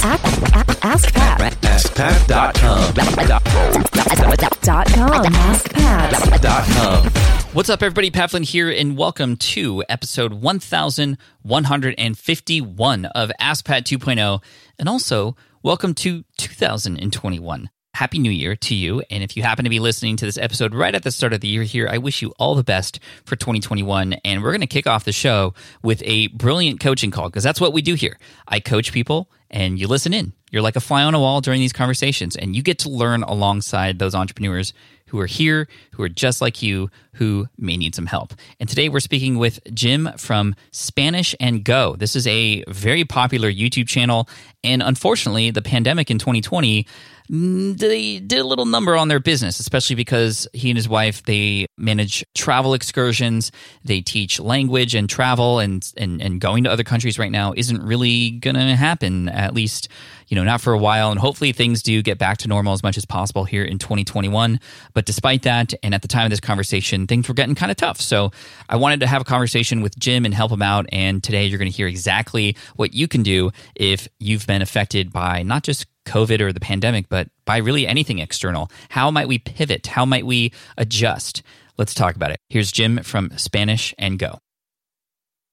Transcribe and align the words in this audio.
Ask, 0.00 1.12
Pat. 1.12 1.40
AskPat.com. 1.62 2.94
Dot 4.62 4.86
com. 4.86 5.24
AskPat. 5.24 7.52
What's 7.52 7.68
up, 7.68 7.82
everybody? 7.82 8.12
Pat 8.12 8.30
Flynn 8.30 8.44
here, 8.44 8.70
and 8.70 8.96
welcome 8.96 9.34
to 9.36 9.82
episode 9.88 10.34
1151 10.34 13.04
of 13.06 13.32
Ask 13.40 13.64
Pat 13.64 13.84
2.0, 13.84 14.40
and 14.78 14.88
also 14.88 15.34
welcome 15.64 15.94
to 15.94 16.22
2021. 16.36 17.68
Happy 17.94 18.18
New 18.20 18.30
Year 18.30 18.54
to 18.54 18.76
you. 18.76 19.02
And 19.10 19.24
if 19.24 19.36
you 19.36 19.42
happen 19.42 19.64
to 19.64 19.70
be 19.70 19.80
listening 19.80 20.14
to 20.18 20.24
this 20.24 20.38
episode 20.38 20.72
right 20.72 20.94
at 20.94 21.02
the 21.02 21.10
start 21.10 21.32
of 21.32 21.40
the 21.40 21.48
year 21.48 21.64
here, 21.64 21.88
I 21.90 21.98
wish 21.98 22.22
you 22.22 22.32
all 22.38 22.54
the 22.54 22.62
best 22.62 23.00
for 23.24 23.34
2021. 23.34 24.12
And 24.24 24.40
we're 24.44 24.52
going 24.52 24.60
to 24.60 24.68
kick 24.68 24.86
off 24.86 25.04
the 25.04 25.10
show 25.10 25.52
with 25.82 26.00
a 26.04 26.28
brilliant 26.28 26.78
coaching 26.78 27.10
call 27.10 27.28
because 27.28 27.42
that's 27.42 27.60
what 27.60 27.72
we 27.72 27.82
do 27.82 27.94
here. 27.94 28.16
I 28.46 28.60
coach 28.60 28.92
people 28.92 29.28
and 29.50 29.78
you 29.78 29.86
listen 29.88 30.12
in. 30.12 30.32
You're 30.50 30.62
like 30.62 30.76
a 30.76 30.80
fly 30.80 31.02
on 31.02 31.14
a 31.14 31.20
wall 31.20 31.40
during 31.40 31.60
these 31.60 31.72
conversations, 31.72 32.36
and 32.36 32.56
you 32.56 32.62
get 32.62 32.78
to 32.80 32.88
learn 32.88 33.22
alongside 33.22 33.98
those 33.98 34.14
entrepreneurs 34.14 34.72
who 35.08 35.18
are 35.18 35.26
here, 35.26 35.68
who 35.92 36.02
are 36.02 36.08
just 36.08 36.40
like 36.40 36.62
you, 36.62 36.90
who 37.14 37.48
may 37.58 37.76
need 37.76 37.94
some 37.94 38.06
help. 38.06 38.34
And 38.60 38.68
today 38.68 38.88
we're 38.88 39.00
speaking 39.00 39.38
with 39.38 39.60
Jim 39.74 40.10
from 40.16 40.54
Spanish 40.70 41.34
and 41.40 41.64
Go. 41.64 41.96
This 41.96 42.14
is 42.14 42.26
a 42.26 42.62
very 42.68 43.04
popular 43.04 43.50
YouTube 43.50 43.88
channel, 43.88 44.28
and 44.62 44.82
unfortunately, 44.82 45.50
the 45.50 45.62
pandemic 45.62 46.10
in 46.10 46.18
2020 46.18 46.84
mm, 46.84 46.88
Mm, 47.30 47.76
they 47.78 48.20
did 48.20 48.38
a 48.38 48.44
little 48.44 48.64
number 48.64 48.96
on 48.96 49.08
their 49.08 49.20
business, 49.20 49.60
especially 49.60 49.96
because 49.96 50.48
he 50.54 50.70
and 50.70 50.78
his 50.78 50.88
wife 50.88 51.22
they 51.24 51.66
manage 51.76 52.24
travel 52.34 52.72
excursions, 52.72 53.52
they 53.84 54.00
teach 54.00 54.40
language 54.40 54.94
and 54.94 55.08
travel, 55.08 55.58
and 55.58 55.92
and 55.96 56.22
and 56.22 56.40
going 56.40 56.64
to 56.64 56.70
other 56.70 56.84
countries 56.84 57.18
right 57.18 57.30
now 57.30 57.52
isn't 57.54 57.82
really 57.82 58.30
gonna 58.30 58.76
happen 58.76 59.28
at 59.28 59.52
least 59.52 59.88
you 60.28 60.36
know 60.36 60.44
not 60.44 60.60
for 60.60 60.72
a 60.72 60.78
while. 60.78 61.10
And 61.10 61.20
hopefully 61.20 61.52
things 61.52 61.82
do 61.82 62.02
get 62.02 62.18
back 62.18 62.38
to 62.38 62.48
normal 62.48 62.72
as 62.72 62.82
much 62.82 62.96
as 62.96 63.04
possible 63.04 63.44
here 63.44 63.64
in 63.64 63.78
2021. 63.78 64.58
But 64.94 65.04
despite 65.04 65.42
that, 65.42 65.74
and 65.82 65.94
at 65.94 66.02
the 66.02 66.08
time 66.08 66.24
of 66.24 66.30
this 66.30 66.40
conversation, 66.40 67.06
things 67.06 67.28
were 67.28 67.34
getting 67.34 67.54
kind 67.54 67.70
of 67.70 67.76
tough. 67.76 68.00
So 68.00 68.30
I 68.68 68.76
wanted 68.76 69.00
to 69.00 69.06
have 69.06 69.20
a 69.20 69.24
conversation 69.24 69.82
with 69.82 69.98
Jim 69.98 70.24
and 70.24 70.32
help 70.32 70.50
him 70.50 70.62
out. 70.62 70.86
And 70.92 71.22
today 71.22 71.46
you're 71.46 71.58
going 71.58 71.70
to 71.70 71.76
hear 71.76 71.86
exactly 71.86 72.56
what 72.76 72.94
you 72.94 73.06
can 73.06 73.22
do 73.22 73.50
if 73.74 74.08
you've 74.18 74.46
been 74.46 74.62
affected 74.62 75.12
by 75.12 75.42
not 75.42 75.62
just 75.62 75.86
COVID 76.08 76.40
or 76.40 76.52
the 76.52 76.60
pandemic, 76.60 77.08
but 77.08 77.28
by 77.44 77.58
really 77.58 77.86
anything 77.86 78.18
external. 78.18 78.70
How 78.88 79.10
might 79.10 79.28
we 79.28 79.38
pivot? 79.38 79.86
How 79.86 80.04
might 80.04 80.26
we 80.26 80.52
adjust? 80.76 81.42
Let's 81.76 81.94
talk 81.94 82.16
about 82.16 82.30
it. 82.30 82.38
Here's 82.48 82.72
Jim 82.72 83.02
from 83.02 83.30
Spanish 83.36 83.94
and 83.98 84.18
Go. 84.18 84.38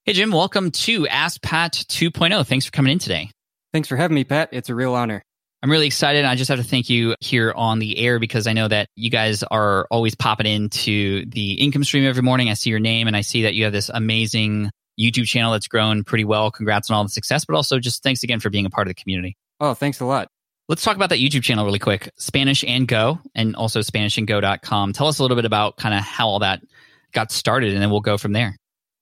Hey, 0.05 0.13
Jim, 0.13 0.31
welcome 0.31 0.71
to 0.71 1.07
Ask 1.07 1.41
Pat 1.41 1.73
2.0. 1.73 2.45
Thanks 2.45 2.65
for 2.65 2.71
coming 2.71 2.93
in 2.93 2.99
today. 2.99 3.29
Thanks 3.73 3.87
for 3.87 3.95
having 3.95 4.15
me, 4.15 4.23
Pat. 4.23 4.49
It's 4.51 4.69
a 4.69 4.75
real 4.75 4.93
honor. 4.93 5.23
I'm 5.61 5.71
really 5.71 5.87
excited. 5.87 6.25
I 6.25 6.35
just 6.35 6.49
have 6.49 6.59
to 6.59 6.63
thank 6.63 6.89
you 6.89 7.15
here 7.19 7.51
on 7.55 7.79
the 7.79 7.97
air 7.97 8.19
because 8.19 8.45
I 8.45 8.53
know 8.53 8.67
that 8.67 8.87
you 8.95 9.09
guys 9.09 9.41
are 9.43 9.87
always 9.89 10.13
popping 10.13 10.45
into 10.45 11.25
the 11.25 11.53
income 11.53 11.83
stream 11.83 12.05
every 12.05 12.21
morning. 12.21 12.49
I 12.49 12.53
see 12.53 12.69
your 12.69 12.79
name 12.79 13.07
and 13.07 13.17
I 13.17 13.21
see 13.21 13.41
that 13.43 13.55
you 13.55 13.63
have 13.63 13.73
this 13.73 13.89
amazing 13.89 14.69
YouTube 14.99 15.25
channel 15.25 15.53
that's 15.53 15.67
grown 15.67 16.03
pretty 16.03 16.23
well. 16.23 16.51
Congrats 16.51 16.89
on 16.89 16.97
all 16.97 17.03
the 17.03 17.09
success, 17.09 17.45
but 17.45 17.55
also 17.55 17.79
just 17.79 18.03
thanks 18.03 18.23
again 18.23 18.39
for 18.39 18.49
being 18.49 18.65
a 18.65 18.69
part 18.69 18.87
of 18.87 18.89
the 18.95 19.01
community. 19.01 19.35
Oh, 19.59 19.73
thanks 19.73 19.99
a 19.99 20.05
lot. 20.05 20.27
Let's 20.67 20.81
talk 20.81 20.95
about 20.95 21.09
that 21.09 21.19
YouTube 21.19 21.43
channel 21.43 21.63
really 21.63 21.77
quick 21.77 22.09
Spanish 22.17 22.63
and 22.67 22.87
Go, 22.87 23.19
and 23.35 23.55
also 23.55 23.81
SpanishAndGo.com. 23.81 24.93
Tell 24.93 25.07
us 25.07 25.19
a 25.19 25.21
little 25.21 25.35
bit 25.35 25.45
about 25.45 25.77
kind 25.77 25.93
of 25.93 26.01
how 26.01 26.27
all 26.27 26.39
that 26.39 26.63
got 27.11 27.31
started, 27.31 27.73
and 27.73 27.81
then 27.83 27.91
we'll 27.91 27.99
go 27.99 28.17
from 28.17 28.33
there. 28.33 28.57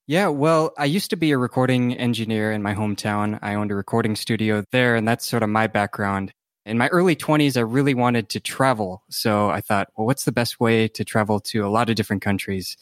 Yeah, 0.06 0.28
well, 0.28 0.74
I 0.76 0.84
used 0.84 1.08
to 1.08 1.16
be 1.16 1.30
a 1.30 1.38
recording 1.38 1.94
engineer 1.94 2.52
in 2.52 2.62
my 2.62 2.74
hometown. 2.74 3.38
I 3.40 3.54
owned 3.54 3.70
a 3.70 3.74
recording 3.74 4.14
studio 4.14 4.62
there, 4.72 4.94
and 4.94 5.08
that's 5.08 5.24
sort 5.24 5.42
of 5.42 5.48
my 5.48 5.66
background. 5.66 6.32
In 6.66 6.76
my 6.76 6.88
early 6.88 7.16
20s, 7.16 7.56
I 7.56 7.60
really 7.60 7.94
wanted 7.94 8.28
to 8.30 8.40
travel. 8.40 9.02
So 9.08 9.48
I 9.48 9.62
thought, 9.62 9.88
well, 9.96 10.06
what's 10.06 10.26
the 10.26 10.32
best 10.32 10.60
way 10.60 10.86
to 10.88 11.02
travel 11.02 11.40
to 11.40 11.66
a 11.66 11.70
lot 11.70 11.88
of 11.88 11.96
different 11.96 12.20
countries? 12.20 12.76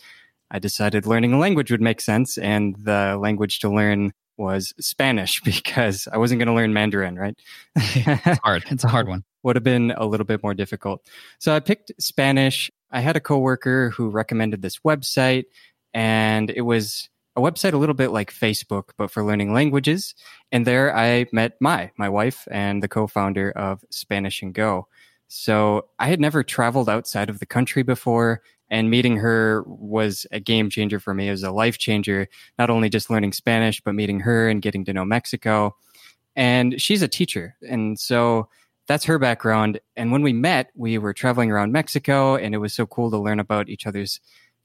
I 0.50 0.58
decided 0.58 1.06
learning 1.06 1.32
a 1.32 1.38
language 1.38 1.70
would 1.70 1.80
make 1.80 2.00
sense, 2.00 2.36
and 2.36 2.74
the 2.80 3.16
language 3.16 3.60
to 3.60 3.70
learn 3.70 4.12
was 4.42 4.74
Spanish 4.80 5.40
because 5.44 6.08
I 6.12 6.18
wasn't 6.18 6.40
going 6.40 6.48
to 6.48 6.54
learn 6.54 6.72
Mandarin, 6.72 7.16
right? 7.16 7.38
it's 7.76 8.40
hard. 8.44 8.64
It's 8.70 8.84
a 8.84 8.88
hard 8.88 9.08
one. 9.08 9.24
Would 9.42 9.56
have 9.56 9.64
been 9.64 9.92
a 9.96 10.06
little 10.06 10.26
bit 10.26 10.42
more 10.42 10.54
difficult. 10.54 11.06
So 11.38 11.54
I 11.54 11.60
picked 11.60 11.92
Spanish. 11.98 12.70
I 12.90 13.00
had 13.00 13.16
a 13.16 13.20
coworker 13.20 13.90
who 13.90 14.10
recommended 14.10 14.62
this 14.62 14.78
website, 14.80 15.44
and 15.94 16.50
it 16.50 16.62
was 16.62 17.08
a 17.34 17.40
website 17.40 17.72
a 17.72 17.78
little 17.78 17.94
bit 17.94 18.10
like 18.10 18.32
Facebook, 18.32 18.90
but 18.98 19.10
for 19.10 19.24
learning 19.24 19.52
languages. 19.52 20.14
And 20.52 20.66
there 20.66 20.94
I 20.94 21.26
met 21.32 21.60
Mai, 21.60 21.90
my 21.96 22.08
wife, 22.08 22.46
and 22.50 22.82
the 22.82 22.88
co-founder 22.88 23.52
of 23.52 23.84
Spanish 23.90 24.42
and 24.42 24.52
Go. 24.52 24.86
So 25.28 25.86
I 25.98 26.08
had 26.08 26.20
never 26.20 26.42
traveled 26.42 26.90
outside 26.90 27.30
of 27.30 27.38
the 27.38 27.46
country 27.46 27.82
before, 27.82 28.42
and 28.72 28.88
meeting 28.88 29.18
her 29.18 29.62
was 29.66 30.26
a 30.32 30.40
game 30.40 30.70
changer 30.70 30.98
for 30.98 31.12
me. 31.12 31.28
It 31.28 31.32
was 31.32 31.42
a 31.42 31.52
life 31.52 31.76
changer, 31.76 32.26
not 32.58 32.70
only 32.70 32.88
just 32.88 33.10
learning 33.10 33.32
Spanish, 33.32 33.82
but 33.82 33.94
meeting 33.94 34.18
her 34.20 34.48
and 34.48 34.62
getting 34.62 34.86
to 34.86 34.94
know 34.94 35.04
Mexico. 35.04 35.76
And 36.34 36.80
she's 36.80 37.02
a 37.02 37.06
teacher. 37.06 37.54
And 37.68 38.00
so 38.00 38.48
that's 38.86 39.04
her 39.04 39.18
background. 39.18 39.78
And 39.94 40.10
when 40.10 40.22
we 40.22 40.32
met, 40.32 40.70
we 40.74 40.96
were 40.96 41.12
traveling 41.12 41.52
around 41.52 41.72
Mexico, 41.72 42.34
and 42.34 42.54
it 42.54 42.58
was 42.58 42.72
so 42.72 42.86
cool 42.86 43.10
to 43.10 43.18
learn 43.18 43.38
about 43.38 43.68
each 43.68 43.86
other's 43.86 44.20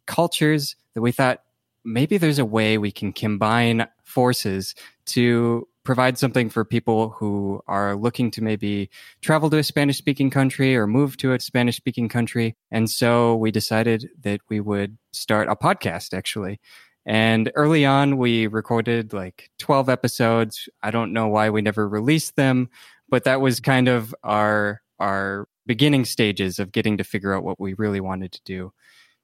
cultures 0.06 0.78
that 0.94 1.02
we 1.02 1.12
thought 1.12 1.44
maybe 1.84 2.18
there's 2.18 2.40
a 2.40 2.46
way 2.46 2.78
we 2.78 2.92
can 2.92 3.12
combine 3.12 3.88
forces 4.06 4.74
to 5.08 5.68
provide 5.88 6.18
something 6.18 6.50
for 6.50 6.66
people 6.66 7.12
who 7.12 7.62
are 7.66 7.96
looking 7.96 8.30
to 8.30 8.44
maybe 8.44 8.90
travel 9.22 9.50
to 9.50 9.58
a 9.58 9.64
Spanish 9.64 9.98
speaking 9.98 10.30
country 10.30 10.76
or 10.76 10.86
move 10.86 11.16
to 11.16 11.32
a 11.32 11.40
Spanish 11.40 11.78
speaking 11.78 12.10
country. 12.10 12.58
And 12.70 12.90
so 12.90 13.38
we 13.38 13.52
decided 13.52 14.10
that 14.20 14.42
we 14.50 14.60
would 14.60 14.98
start 15.14 15.48
a 15.48 15.56
podcast 15.56 16.14
actually. 16.14 16.60
And 17.06 17.50
early 17.56 17.86
on, 17.86 18.18
we 18.18 18.48
recorded 18.48 19.14
like 19.14 19.50
12 19.60 19.88
episodes. 19.88 20.68
I 20.84 20.92
don't 20.92 21.14
know 21.14 21.30
why 21.30 21.52
we 21.52 21.62
never 21.62 21.88
released 21.88 22.36
them, 22.36 22.70
but 23.08 23.24
that 23.24 23.40
was 23.40 23.62
kind 23.62 23.88
of 23.88 24.14
our, 24.26 24.82
our 25.00 25.48
beginning 25.66 26.04
stages 26.04 26.60
of 26.60 26.74
getting 26.74 26.98
to 26.98 27.06
figure 27.06 27.34
out 27.34 27.46
what 27.46 27.62
we 27.62 27.76
really 27.76 28.02
wanted 28.02 28.34
to 28.34 28.42
do. 28.44 28.74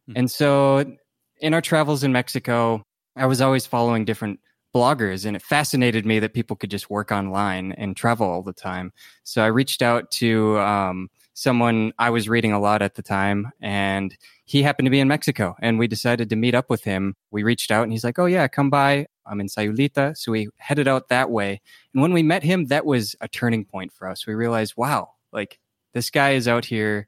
Mm-hmm. 0.09 0.19
And 0.19 0.31
so 0.31 0.95
in 1.41 1.53
our 1.53 1.61
travels 1.61 2.05
in 2.05 2.13
Mexico, 2.13 2.85
I 3.17 3.25
was 3.25 3.41
always 3.41 3.65
following 3.65 4.05
different 4.05 4.39
bloggers 4.73 5.25
and 5.25 5.35
it 5.35 5.41
fascinated 5.41 6.05
me 6.05 6.19
that 6.19 6.33
people 6.33 6.55
could 6.55 6.71
just 6.71 6.89
work 6.89 7.11
online 7.11 7.73
and 7.73 7.95
travel 7.95 8.27
all 8.27 8.41
the 8.41 8.53
time. 8.53 8.91
So 9.23 9.43
I 9.43 9.47
reached 9.47 9.81
out 9.81 10.11
to 10.11 10.57
um, 10.59 11.09
someone 11.33 11.93
I 11.99 12.09
was 12.09 12.29
reading 12.29 12.51
a 12.51 12.59
lot 12.59 12.81
at 12.81 12.95
the 12.95 13.01
time 13.01 13.51
and 13.61 14.15
he 14.45 14.63
happened 14.63 14.87
to 14.87 14.91
be 14.91 14.99
in 14.99 15.07
Mexico 15.07 15.55
and 15.61 15.79
we 15.79 15.87
decided 15.87 16.29
to 16.29 16.35
meet 16.35 16.55
up 16.55 16.69
with 16.69 16.83
him. 16.83 17.15
We 17.31 17.43
reached 17.43 17.71
out 17.71 17.83
and 17.83 17.91
he's 17.91 18.03
like, 18.03 18.19
Oh 18.19 18.25
yeah, 18.25 18.47
come 18.47 18.69
by. 18.69 19.07
I'm 19.25 19.39
in 19.39 19.47
Sayulita. 19.47 20.17
So 20.17 20.31
we 20.31 20.49
headed 20.57 20.87
out 20.87 21.07
that 21.09 21.29
way. 21.29 21.61
And 21.93 22.01
when 22.01 22.13
we 22.13 22.23
met 22.23 22.43
him, 22.43 22.65
that 22.65 22.85
was 22.85 23.15
a 23.21 23.27
turning 23.27 23.65
point 23.65 23.91
for 23.93 24.07
us. 24.07 24.27
We 24.27 24.33
realized, 24.33 24.73
wow, 24.75 25.11
like 25.31 25.59
this 25.93 26.09
guy 26.09 26.31
is 26.31 26.47
out 26.47 26.65
here 26.65 27.07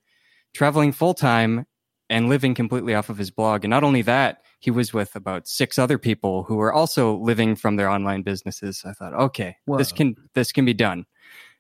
traveling 0.54 0.92
full 0.92 1.14
time 1.14 1.66
and 2.10 2.30
living 2.30 2.54
completely 2.54 2.96
off 2.96 3.10
of 3.10 3.18
his 3.18 3.32
blog. 3.32 3.64
And 3.64 3.72
not 3.72 3.84
only 3.84 4.04
that, 4.04 4.42
he 4.60 4.72
was 4.72 4.94
with 4.94 5.16
about 5.16 5.48
six 5.48 5.78
other 5.78 5.98
people 5.98 6.44
who 6.44 6.56
were 6.56 6.74
also 6.74 7.18
living 7.18 7.56
from 7.56 7.76
their 7.76 7.90
online 7.90 8.22
businesses. 8.24 8.84
I 8.86 8.94
thought, 8.94 9.14
okay, 9.14 9.58
Whoa. 9.66 9.78
this 9.78 9.92
can 9.92 10.16
this 10.34 10.52
can 10.52 10.66
be 10.66 10.74
done. 10.74 11.06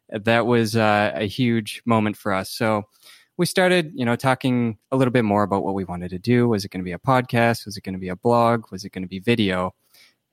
That 0.09 0.45
was 0.45 0.75
uh, 0.75 1.11
a 1.15 1.25
huge 1.25 1.81
moment 1.85 2.17
for 2.17 2.33
us. 2.33 2.51
So 2.51 2.83
we 3.37 3.45
started, 3.45 3.91
you 3.95 4.05
know, 4.05 4.15
talking 4.15 4.77
a 4.91 4.97
little 4.97 5.11
bit 5.11 5.25
more 5.25 5.43
about 5.43 5.63
what 5.63 5.73
we 5.73 5.83
wanted 5.83 6.09
to 6.11 6.19
do. 6.19 6.47
Was 6.47 6.63
it 6.63 6.69
going 6.69 6.81
to 6.81 6.85
be 6.85 6.93
a 6.93 6.99
podcast? 6.99 7.65
Was 7.65 7.75
it 7.75 7.83
going 7.83 7.93
to 7.93 7.99
be 7.99 8.09
a 8.09 8.15
blog? 8.15 8.71
Was 8.71 8.85
it 8.85 8.91
going 8.91 9.03
to 9.03 9.09
be 9.09 9.19
video? 9.19 9.73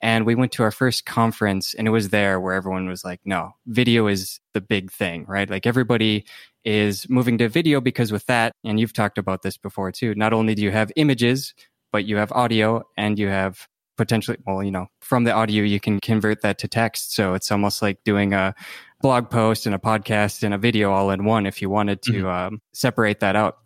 And 0.00 0.26
we 0.26 0.34
went 0.34 0.50
to 0.52 0.64
our 0.64 0.72
first 0.72 1.06
conference 1.06 1.74
and 1.74 1.86
it 1.86 1.92
was 1.92 2.08
there 2.08 2.40
where 2.40 2.54
everyone 2.54 2.88
was 2.88 3.04
like, 3.04 3.20
no, 3.24 3.52
video 3.66 4.08
is 4.08 4.40
the 4.52 4.60
big 4.60 4.90
thing, 4.90 5.24
right? 5.28 5.48
Like 5.48 5.64
everybody 5.64 6.26
is 6.64 7.08
moving 7.08 7.38
to 7.38 7.48
video 7.48 7.80
because 7.80 8.10
with 8.10 8.26
that, 8.26 8.52
and 8.64 8.80
you've 8.80 8.92
talked 8.92 9.16
about 9.16 9.42
this 9.42 9.56
before 9.56 9.92
too, 9.92 10.14
not 10.16 10.32
only 10.32 10.56
do 10.56 10.62
you 10.62 10.72
have 10.72 10.90
images, 10.96 11.54
but 11.92 12.04
you 12.06 12.16
have 12.16 12.32
audio 12.32 12.82
and 12.96 13.18
you 13.18 13.28
have 13.28 13.68
potentially, 13.96 14.38
well, 14.46 14.62
you 14.62 14.70
know, 14.70 14.88
from 15.00 15.24
the 15.24 15.32
audio, 15.32 15.62
you 15.62 15.78
can 15.78 16.00
convert 16.00 16.42
that 16.42 16.58
to 16.58 16.68
text. 16.68 17.14
So 17.14 17.34
it's 17.34 17.52
almost 17.52 17.82
like 17.82 18.02
doing 18.04 18.32
a 18.32 18.54
blog 19.00 19.30
post 19.30 19.66
and 19.66 19.74
a 19.74 19.78
podcast 19.78 20.42
and 20.42 20.54
a 20.54 20.58
video 20.58 20.90
all 20.90 21.10
in 21.10 21.24
one 21.24 21.46
if 21.46 21.60
you 21.60 21.68
wanted 21.70 22.02
to 22.02 22.12
mm-hmm. 22.12 22.26
um, 22.54 22.62
separate 22.72 23.20
that 23.20 23.36
out. 23.36 23.58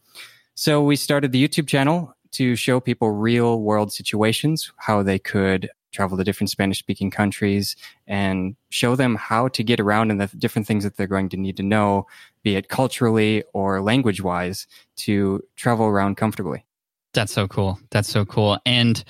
So 0.55 0.82
we 0.82 0.96
started 0.96 1.32
the 1.32 1.46
YouTube 1.46 1.69
channel 1.69 2.14
to 2.32 2.56
show 2.56 2.81
people 2.81 3.11
real 3.12 3.61
world 3.61 3.93
situations, 3.93 4.72
how 4.79 5.02
they 5.02 5.19
could 5.19 5.70
travel 5.93 6.19
to 6.19 6.25
different 6.25 6.50
Spanish 6.50 6.79
speaking 6.79 7.11
countries 7.11 7.76
and 8.06 8.56
show 8.69 8.96
them 8.96 9.14
how 9.14 9.49
to 9.49 9.64
get 9.64 9.81
around 9.81 10.11
and 10.11 10.20
the 10.20 10.26
different 10.37 10.67
things 10.67 10.84
that 10.84 10.96
they're 10.96 11.06
going 11.06 11.31
to 11.31 11.37
need 11.38 11.56
to 11.56 11.62
know, 11.62 12.06
be 12.43 12.56
it 12.56 12.69
culturally 12.69 13.43
or 13.55 13.81
language 13.81 14.20
wise, 14.20 14.67
to 14.96 15.43
travel 15.56 15.87
around 15.87 16.17
comfortably. 16.17 16.65
That's 17.16 17.32
so 17.32 17.48
cool. 17.48 17.80
That's 17.90 18.08
so 18.08 18.24
cool. 18.24 18.58
And 18.64 19.02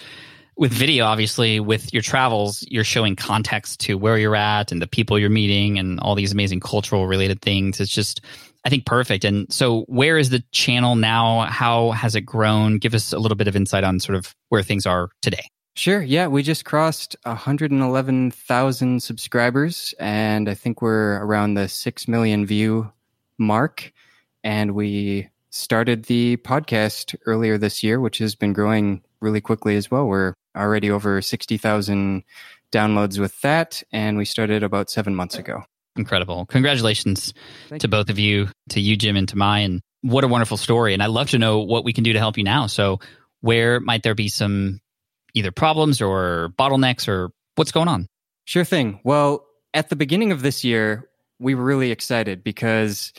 with 0.57 0.73
video, 0.73 1.05
obviously, 1.05 1.61
with 1.61 1.93
your 1.93 2.03
travels, 2.03 2.65
you're 2.71 2.85
showing 2.85 3.15
context 3.15 3.81
to 3.81 3.99
where 3.99 4.17
you're 4.17 4.37
at 4.37 4.73
and 4.73 4.81
the 4.81 4.87
people 4.87 5.19
you're 5.19 5.29
meeting 5.29 5.79
and 5.79 6.01
all 6.01 6.15
these 6.15 6.33
amazing 6.33 6.61
cultural 6.61 7.07
related 7.07 7.43
things. 7.43 7.79
It's 7.79 7.93
just, 7.93 8.23
I 8.65 8.71
think, 8.71 8.87
perfect. 8.87 9.25
And 9.25 9.53
so, 9.53 9.83
where 9.83 10.17
is 10.17 10.31
the 10.31 10.43
channel 10.53 10.97
now? 10.97 11.43
How 11.43 11.91
has 11.91 12.15
it 12.15 12.23
grown? 12.23 12.79
Give 12.79 12.95
us 12.95 13.13
a 13.13 13.19
little 13.19 13.37
bit 13.37 13.49
of 13.49 13.57
insight 13.57 13.85
on 13.85 14.01
sort 14.01 14.17
of 14.17 14.35
where 14.49 14.63
things 14.63 14.87
are 14.87 15.11
today. 15.21 15.45
Sure. 15.75 16.01
Yeah, 16.01 16.29
we 16.29 16.43
just 16.43 16.65
crossed 16.65 17.17
111,000 17.25 19.03
subscribers, 19.03 19.95
and 19.99 20.49
I 20.49 20.55
think 20.55 20.81
we're 20.81 21.23
around 21.23 21.53
the 21.53 21.69
6 21.69 22.09
million 22.09 22.47
view 22.47 22.91
mark. 23.39 23.93
And 24.43 24.75
we 24.75 25.29
started 25.57 26.05
the 26.05 26.37
podcast 26.39 27.17
earlier 27.27 27.59
this 27.59 27.83
year, 27.83 28.01
which 28.01 28.19
has 28.19 28.35
been 28.35 28.53
growing 28.53 29.03
really 29.21 29.41
quickly 29.41 29.77
as 29.77 29.91
well. 29.91 30.07
We're 30.07 30.35
already 30.57 30.91
over 30.91 31.21
60,000 31.21 32.23
downloads 32.73 33.19
with 33.19 33.41
that, 33.41 33.83
and 33.93 34.17
we 34.17 34.25
started 34.25 34.63
about 34.63 34.91
seven 34.91 35.15
months 35.15 35.37
ago. 35.37 35.63
Incredible. 35.97 36.47
Congratulations 36.47 37.33
Thank 37.69 37.83
to 37.83 37.89
both 37.89 38.11
of 38.11 38.19
you, 38.19 38.49
to 38.71 38.81
you, 38.81 38.97
Jim, 38.97 39.17
and 39.17 39.29
to 39.29 39.37
Mai. 39.37 39.61
And 39.61 39.81
what 40.03 40.25
a 40.25 40.29
wonderful 40.29 40.57
story. 40.57 40.93
And 40.93 41.03
I'd 41.03 41.07
love 41.07 41.31
to 41.31 41.39
know 41.39 41.61
what 41.61 41.85
we 41.85 41.93
can 41.93 42.05
do 42.05 42.13
to 42.13 42.19
help 42.19 42.37
you 42.37 42.45
now. 42.45 42.67
So, 42.67 43.01
where 43.41 43.81
might 43.81 44.03
there 44.03 44.15
be 44.15 44.29
some 44.29 44.81
either 45.35 45.51
problems 45.51 46.01
or 46.01 46.51
bottlenecks 46.59 47.09
or 47.09 47.31
what's 47.55 47.73
going 47.73 47.89
on? 47.89 48.09
Sure 48.45 48.65
thing. 48.65 49.01
Well, 49.05 49.47
at 49.75 49.89
the 49.89 49.97
beginning 49.97 50.33
of 50.33 50.43
this 50.43 50.65
year, 50.65 51.09
we 51.39 51.55
were 51.55 51.65
really 51.65 51.91
excited 51.91 52.43
because 52.43 53.13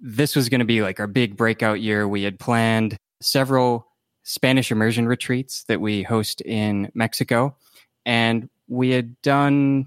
this 0.00 0.36
was 0.36 0.48
going 0.48 0.60
to 0.60 0.64
be 0.64 0.82
like 0.82 1.00
our 1.00 1.06
big 1.06 1.36
breakout 1.36 1.80
year. 1.80 2.06
We 2.06 2.22
had 2.22 2.38
planned 2.38 2.96
several 3.20 3.86
Spanish 4.22 4.70
immersion 4.70 5.06
retreats 5.06 5.64
that 5.64 5.80
we 5.80 6.02
host 6.02 6.40
in 6.42 6.90
Mexico. 6.94 7.56
And 8.04 8.48
we 8.68 8.90
had 8.90 9.20
done, 9.22 9.86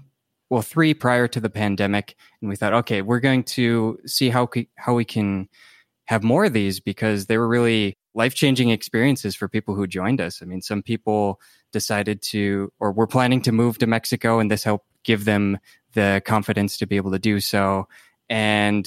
well, 0.50 0.62
three 0.62 0.94
prior 0.94 1.28
to 1.28 1.40
the 1.40 1.50
pandemic. 1.50 2.16
And 2.40 2.50
we 2.50 2.56
thought, 2.56 2.74
okay, 2.74 3.02
we're 3.02 3.20
going 3.20 3.44
to 3.44 3.98
see 4.04 4.30
how, 4.30 4.48
how 4.76 4.94
we 4.94 5.04
can 5.04 5.48
have 6.06 6.22
more 6.22 6.46
of 6.46 6.52
these 6.52 6.80
because 6.80 7.26
they 7.26 7.38
were 7.38 7.48
really 7.48 7.96
life 8.14 8.34
changing 8.34 8.70
experiences 8.70 9.34
for 9.34 9.48
people 9.48 9.74
who 9.74 9.86
joined 9.86 10.20
us. 10.20 10.42
I 10.42 10.44
mean, 10.44 10.60
some 10.60 10.82
people 10.82 11.40
decided 11.72 12.20
to, 12.22 12.70
or 12.80 12.92
were 12.92 13.06
planning 13.06 13.40
to 13.42 13.52
move 13.52 13.78
to 13.78 13.86
Mexico, 13.86 14.38
and 14.38 14.50
this 14.50 14.64
helped 14.64 14.86
give 15.04 15.24
them 15.24 15.58
the 15.94 16.20
confidence 16.24 16.76
to 16.78 16.86
be 16.86 16.96
able 16.96 17.12
to 17.12 17.18
do 17.18 17.40
so. 17.40 17.88
And 18.28 18.86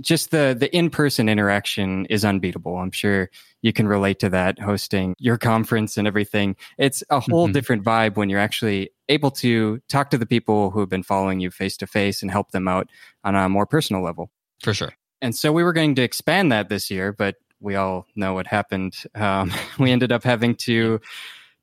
just 0.00 0.30
the 0.30 0.56
the 0.58 0.74
in 0.74 0.90
person 0.90 1.28
interaction 1.28 2.06
is 2.06 2.24
unbeatable. 2.24 2.76
I'm 2.78 2.90
sure 2.90 3.30
you 3.62 3.72
can 3.72 3.86
relate 3.86 4.18
to 4.20 4.30
that 4.30 4.58
hosting 4.58 5.14
your 5.18 5.36
conference 5.36 5.96
and 5.98 6.06
everything. 6.08 6.56
It's 6.78 7.02
a 7.10 7.20
whole 7.20 7.48
Mhm. 7.48 7.52
different 7.52 7.84
vibe 7.84 8.16
when 8.16 8.30
you're 8.30 8.40
actually 8.40 8.90
able 9.08 9.30
to 9.32 9.80
talk 9.88 10.10
to 10.10 10.18
the 10.18 10.26
people 10.26 10.70
who 10.70 10.80
have 10.80 10.88
been 10.88 11.02
following 11.02 11.40
you 11.40 11.50
face 11.50 11.76
to 11.78 11.86
face 11.86 12.22
and 12.22 12.30
help 12.30 12.52
them 12.52 12.66
out 12.68 12.88
on 13.24 13.34
a 13.34 13.48
more 13.48 13.66
personal 13.66 14.02
level. 14.02 14.30
For 14.62 14.72
sure. 14.72 14.92
And 15.20 15.34
so 15.36 15.52
we 15.52 15.62
were 15.62 15.74
going 15.74 15.94
to 15.96 16.02
expand 16.02 16.50
that 16.52 16.70
this 16.70 16.90
year, 16.90 17.12
but 17.12 17.36
we 17.60 17.74
all 17.74 18.06
know 18.16 18.32
what 18.32 18.46
happened. 18.46 18.94
Um, 19.14 19.50
we 19.78 19.90
ended 19.90 20.12
up 20.12 20.24
having 20.24 20.54
to 20.56 21.00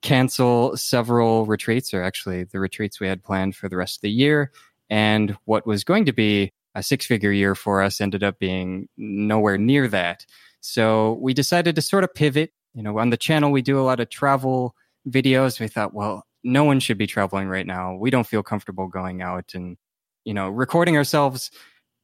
cancel 0.03 0.77
several 0.77 1.45
retreats, 1.45 1.93
or 1.93 2.03
actually 2.03 2.43
the 2.43 2.59
retreats 2.59 2.99
we 2.99 3.07
had 3.07 3.23
planned 3.23 3.55
for 3.55 3.67
the 3.67 3.77
rest 3.77 3.97
of 3.97 4.01
the 4.01 4.11
year. 4.11 4.51
And 4.89 5.35
what 5.45 5.65
was 5.65 5.83
going 5.83 6.05
to 6.05 6.13
be 6.13 6.53
a 6.77 6.83
six 6.83 7.07
figure 7.07 7.31
year 7.31 7.55
for 7.55 7.81
us 7.81 7.99
ended 7.99 8.23
up 8.23 8.37
being 8.37 8.87
nowhere 8.97 9.57
near 9.57 9.87
that. 9.87 10.25
So 10.61 11.17
we 11.19 11.33
decided 11.33 11.75
to 11.75 11.81
sort 11.81 12.03
of 12.03 12.13
pivot. 12.13 12.51
You 12.75 12.83
know, 12.83 12.99
on 12.99 13.09
the 13.09 13.17
channel, 13.17 13.51
we 13.51 13.63
do 13.63 13.79
a 13.79 13.81
lot 13.81 13.99
of 13.99 14.09
travel 14.09 14.75
videos. 15.09 15.59
We 15.59 15.67
thought, 15.67 15.95
well, 15.95 16.23
no 16.43 16.63
one 16.63 16.79
should 16.79 16.99
be 16.99 17.07
traveling 17.07 17.47
right 17.47 17.65
now. 17.65 17.95
We 17.95 18.11
don't 18.11 18.27
feel 18.27 18.43
comfortable 18.43 18.87
going 18.87 19.23
out 19.23 19.55
and, 19.55 19.75
you 20.23 20.35
know, 20.35 20.49
recording 20.49 20.95
ourselves 20.95 21.49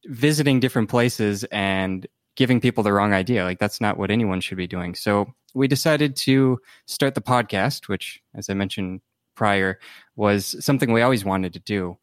visiting 0.06 0.58
different 0.58 0.90
places 0.90 1.44
and 1.44 2.06
giving 2.36 2.60
people 2.60 2.82
the 2.82 2.92
wrong 2.92 3.12
idea. 3.12 3.44
Like 3.44 3.60
that's 3.60 3.80
not 3.80 3.96
what 3.96 4.10
anyone 4.10 4.40
should 4.40 4.58
be 4.58 4.66
doing. 4.66 4.96
So 4.96 5.32
we 5.54 5.68
decided 5.68 6.16
to 6.16 6.58
start 6.88 7.14
the 7.14 7.22
podcast, 7.22 7.86
which, 7.86 8.20
as 8.34 8.50
I 8.50 8.54
mentioned 8.54 9.02
prior, 9.36 9.78
was 10.16 10.56
something 10.64 10.92
we 10.92 11.02
always 11.02 11.24
wanted 11.24 11.52
to 11.52 11.60
do. 11.60 11.96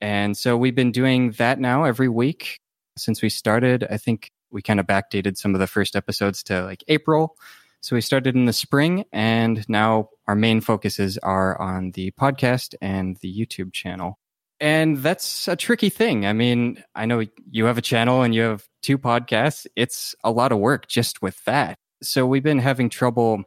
And 0.00 0.36
so 0.36 0.56
we've 0.56 0.74
been 0.74 0.92
doing 0.92 1.32
that 1.32 1.58
now 1.58 1.84
every 1.84 2.08
week 2.08 2.60
since 2.96 3.22
we 3.22 3.28
started. 3.28 3.86
I 3.90 3.96
think 3.96 4.30
we 4.50 4.62
kind 4.62 4.80
of 4.80 4.86
backdated 4.86 5.36
some 5.36 5.54
of 5.54 5.60
the 5.60 5.66
first 5.66 5.96
episodes 5.96 6.42
to 6.44 6.64
like 6.64 6.84
April. 6.88 7.36
So 7.80 7.94
we 7.94 8.00
started 8.00 8.34
in 8.34 8.46
the 8.46 8.52
spring, 8.52 9.04
and 9.12 9.68
now 9.68 10.08
our 10.26 10.34
main 10.34 10.60
focuses 10.60 11.18
are 11.18 11.60
on 11.60 11.92
the 11.92 12.10
podcast 12.12 12.74
and 12.80 13.16
the 13.18 13.32
YouTube 13.32 13.72
channel. 13.72 14.18
And 14.58 14.98
that's 14.98 15.46
a 15.46 15.56
tricky 15.56 15.90
thing. 15.90 16.26
I 16.26 16.32
mean, 16.32 16.82
I 16.94 17.06
know 17.06 17.22
you 17.50 17.66
have 17.66 17.78
a 17.78 17.82
channel 17.82 18.22
and 18.22 18.34
you 18.34 18.42
have 18.42 18.66
two 18.82 18.98
podcasts. 18.98 19.66
It's 19.76 20.14
a 20.24 20.30
lot 20.30 20.50
of 20.50 20.58
work 20.58 20.88
just 20.88 21.20
with 21.20 21.44
that. 21.44 21.76
So 22.02 22.26
we've 22.26 22.42
been 22.42 22.58
having 22.58 22.88
trouble 22.88 23.44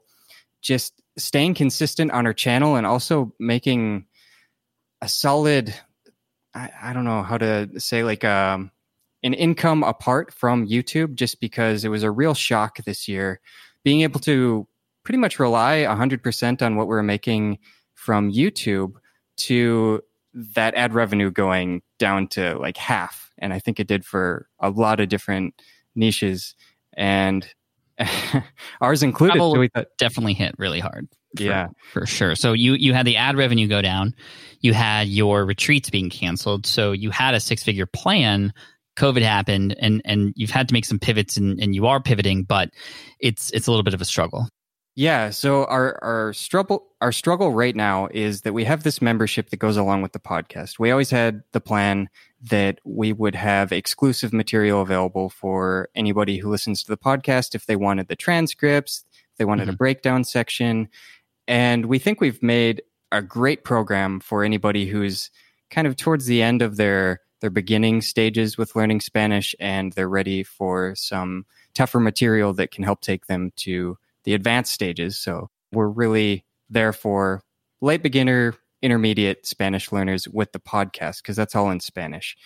just 0.61 0.93
staying 1.17 1.55
consistent 1.55 2.11
on 2.11 2.25
our 2.25 2.33
channel 2.33 2.75
and 2.75 2.85
also 2.85 3.33
making 3.39 4.05
a 5.01 5.09
solid 5.09 5.73
I, 6.59 6.89
I 6.89 6.93
don't 6.93 7.05
know 7.05 7.23
how 7.23 7.37
to 7.37 7.79
say 7.79 8.03
like 8.03 8.23
um 8.23 8.71
an 9.23 9.33
income 9.33 9.83
apart 9.83 10.33
from 10.33 10.67
YouTube 10.67 11.15
just 11.15 11.39
because 11.39 11.83
it 11.83 11.89
was 11.89 12.03
a 12.03 12.11
real 12.11 12.33
shock 12.33 12.77
this 12.85 13.07
year. 13.07 13.41
Being 13.83 14.01
able 14.01 14.19
to 14.21 14.67
pretty 15.03 15.17
much 15.17 15.39
rely 15.39 15.85
100% 15.87 16.61
on 16.61 16.75
what 16.75 16.87
we're 16.87 17.03
making 17.03 17.59
from 17.95 18.31
YouTube 18.31 18.93
to 19.37 20.01
that 20.33 20.75
ad 20.75 20.93
revenue 20.93 21.31
going 21.31 21.81
down 21.97 22.27
to 22.27 22.57
like 22.59 22.77
half. 22.77 23.31
And 23.39 23.53
I 23.53 23.59
think 23.59 23.79
it 23.79 23.87
did 23.87 24.05
for 24.05 24.47
a 24.59 24.69
lot 24.69 24.99
of 24.99 25.09
different 25.09 25.61
niches. 25.95 26.55
And 26.95 27.45
ours 28.81 29.03
included 29.03 29.33
Travel- 29.33 29.53
so 29.53 29.59
we 29.59 29.67
thought, 29.69 29.87
Definitely 29.97 30.33
hit 30.33 30.55
really 30.57 30.79
hard. 30.79 31.07
for- 31.35 31.43
Yeah. 31.43 31.67
For 31.91 32.05
sure. 32.05 32.35
So 32.35 32.53
you 32.53 32.73
you 32.73 32.93
had 32.93 33.05
the 33.05 33.17
ad 33.17 33.37
revenue 33.37 33.67
go 33.67 33.81
down. 33.81 34.13
You 34.61 34.73
had 34.73 35.07
your 35.07 35.45
retreats 35.45 35.89
being 35.89 36.09
canceled. 36.09 36.65
So 36.65 36.91
you 36.91 37.09
had 37.11 37.33
a 37.33 37.39
six 37.39 37.63
figure 37.63 37.85
plan. 37.85 38.53
COVID 38.97 39.21
happened 39.21 39.75
and 39.79 40.01
and 40.03 40.33
you've 40.35 40.49
had 40.49 40.67
to 40.67 40.73
make 40.73 40.83
some 40.85 40.99
pivots 40.99 41.37
and, 41.37 41.59
and 41.61 41.73
you 41.73 41.87
are 41.87 42.01
pivoting, 42.01 42.43
but 42.43 42.69
it's 43.19 43.49
it's 43.51 43.67
a 43.67 43.71
little 43.71 43.83
bit 43.83 43.93
of 43.93 44.01
a 44.01 44.05
struggle. 44.05 44.47
Yeah, 44.99 45.29
so 45.29 45.63
our 45.67 45.97
our 46.03 46.33
struggle 46.33 46.85
our 46.99 47.13
struggle 47.13 47.53
right 47.53 47.73
now 47.73 48.09
is 48.11 48.41
that 48.41 48.51
we 48.51 48.65
have 48.65 48.83
this 48.83 49.01
membership 49.01 49.49
that 49.49 49.55
goes 49.55 49.77
along 49.77 50.01
with 50.01 50.11
the 50.11 50.19
podcast. 50.19 50.77
We 50.77 50.91
always 50.91 51.09
had 51.09 51.41
the 51.53 51.61
plan 51.61 52.09
that 52.41 52.79
we 52.83 53.13
would 53.13 53.33
have 53.35 53.71
exclusive 53.71 54.33
material 54.33 54.81
available 54.81 55.29
for 55.29 55.87
anybody 55.95 56.37
who 56.39 56.49
listens 56.49 56.83
to 56.83 56.89
the 56.89 56.97
podcast 56.97 57.55
if 57.55 57.65
they 57.65 57.77
wanted 57.77 58.09
the 58.09 58.17
transcripts, 58.17 59.05
if 59.31 59.37
they 59.37 59.45
wanted 59.45 59.69
a 59.69 59.71
Mhm. 59.71 59.77
breakdown 59.77 60.25
section. 60.25 60.89
And 61.47 61.85
we 61.85 61.97
think 61.97 62.19
we've 62.19 62.43
made 62.43 62.81
a 63.09 63.21
great 63.21 63.63
program 63.63 64.19
for 64.19 64.43
anybody 64.43 64.87
who's 64.87 65.31
kind 65.71 65.87
of 65.87 65.95
towards 65.95 66.25
the 66.25 66.41
end 66.41 66.61
of 66.61 66.75
their 66.75 67.21
their 67.39 67.49
beginning 67.49 68.01
stages 68.01 68.57
with 68.57 68.75
learning 68.75 68.99
Spanish 68.99 69.55
and 69.61 69.93
they're 69.93 70.09
ready 70.09 70.43
for 70.43 70.93
some 70.97 71.45
tougher 71.73 72.01
material 72.01 72.51
that 72.51 72.69
can 72.71 72.83
help 72.83 72.99
take 72.99 73.27
them 73.27 73.53
to 73.55 73.97
the 74.23 74.33
advanced 74.33 74.73
stages. 74.73 75.17
So 75.17 75.49
we're 75.71 75.87
really 75.87 76.45
there 76.69 76.93
for 76.93 77.41
late 77.81 78.03
beginner, 78.03 78.55
intermediate 78.81 79.45
Spanish 79.45 79.91
learners 79.91 80.27
with 80.27 80.51
the 80.51 80.59
podcast 80.59 81.21
because 81.21 81.35
that's 81.35 81.55
all 81.55 81.69
in 81.69 81.79
Spanish. 81.79 82.37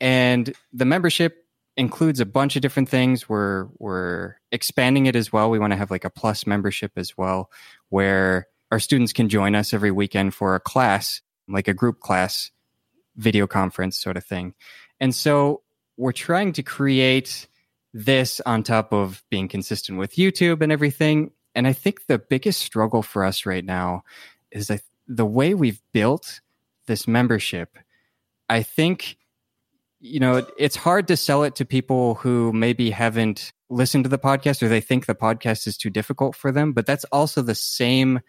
And 0.00 0.52
the 0.72 0.84
membership 0.84 1.36
includes 1.76 2.20
a 2.20 2.26
bunch 2.26 2.56
of 2.56 2.62
different 2.62 2.88
things. 2.88 3.28
We're 3.28 3.68
we're 3.78 4.36
expanding 4.52 5.06
it 5.06 5.16
as 5.16 5.32
well. 5.32 5.50
We 5.50 5.58
want 5.58 5.72
to 5.72 5.76
have 5.76 5.90
like 5.90 6.04
a 6.04 6.10
plus 6.10 6.46
membership 6.46 6.92
as 6.96 7.16
well, 7.16 7.50
where 7.88 8.46
our 8.70 8.80
students 8.80 9.12
can 9.12 9.28
join 9.28 9.54
us 9.54 9.72
every 9.72 9.90
weekend 9.90 10.34
for 10.34 10.54
a 10.54 10.60
class, 10.60 11.20
like 11.48 11.68
a 11.68 11.74
group 11.74 12.00
class 12.00 12.50
video 13.16 13.46
conference 13.46 13.98
sort 13.98 14.16
of 14.16 14.24
thing. 14.24 14.54
And 15.00 15.14
so 15.14 15.62
we're 15.96 16.12
trying 16.12 16.52
to 16.54 16.62
create 16.62 17.46
this 17.96 18.42
on 18.44 18.62
top 18.62 18.92
of 18.92 19.24
being 19.30 19.48
consistent 19.48 19.98
with 19.98 20.16
YouTube 20.16 20.60
and 20.60 20.70
everything. 20.70 21.30
And 21.54 21.66
I 21.66 21.72
think 21.72 22.06
the 22.06 22.18
biggest 22.18 22.60
struggle 22.60 23.02
for 23.02 23.24
us 23.24 23.46
right 23.46 23.64
now 23.64 24.04
is 24.50 24.68
that 24.68 24.82
the 25.08 25.24
way 25.24 25.54
we've 25.54 25.80
built 25.94 26.42
this 26.86 27.08
membership, 27.08 27.78
I 28.50 28.62
think, 28.62 29.16
you 29.98 30.20
know, 30.20 30.46
it's 30.58 30.76
hard 30.76 31.08
to 31.08 31.16
sell 31.16 31.42
it 31.42 31.54
to 31.54 31.64
people 31.64 32.16
who 32.16 32.52
maybe 32.52 32.90
haven't 32.90 33.54
listened 33.70 34.04
to 34.04 34.10
the 34.10 34.18
podcast 34.18 34.62
or 34.62 34.68
they 34.68 34.82
think 34.82 35.06
the 35.06 35.14
podcast 35.14 35.66
is 35.66 35.78
too 35.78 35.88
difficult 35.88 36.36
for 36.36 36.52
them. 36.52 36.74
But 36.74 36.84
that's 36.84 37.04
also 37.04 37.40
the 37.40 37.54
same 37.54 38.20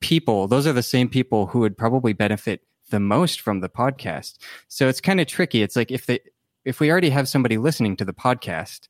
people. 0.00 0.48
Those 0.48 0.66
are 0.66 0.72
the 0.72 0.82
same 0.82 1.10
people 1.10 1.48
who 1.48 1.58
would 1.60 1.76
probably 1.76 2.14
benefit 2.14 2.62
the 2.88 2.98
most 2.98 3.42
from 3.42 3.60
the 3.60 3.68
podcast. 3.68 4.38
So 4.68 4.88
it's 4.88 5.02
kind 5.02 5.20
of 5.20 5.26
tricky. 5.26 5.62
It's 5.62 5.76
like 5.76 5.90
if 5.90 6.06
they, 6.06 6.20
if 6.64 6.80
we 6.80 6.90
already 6.90 7.10
have 7.10 7.28
somebody 7.28 7.58
listening 7.58 7.96
to 7.96 8.04
the 8.04 8.12
podcast, 8.12 8.88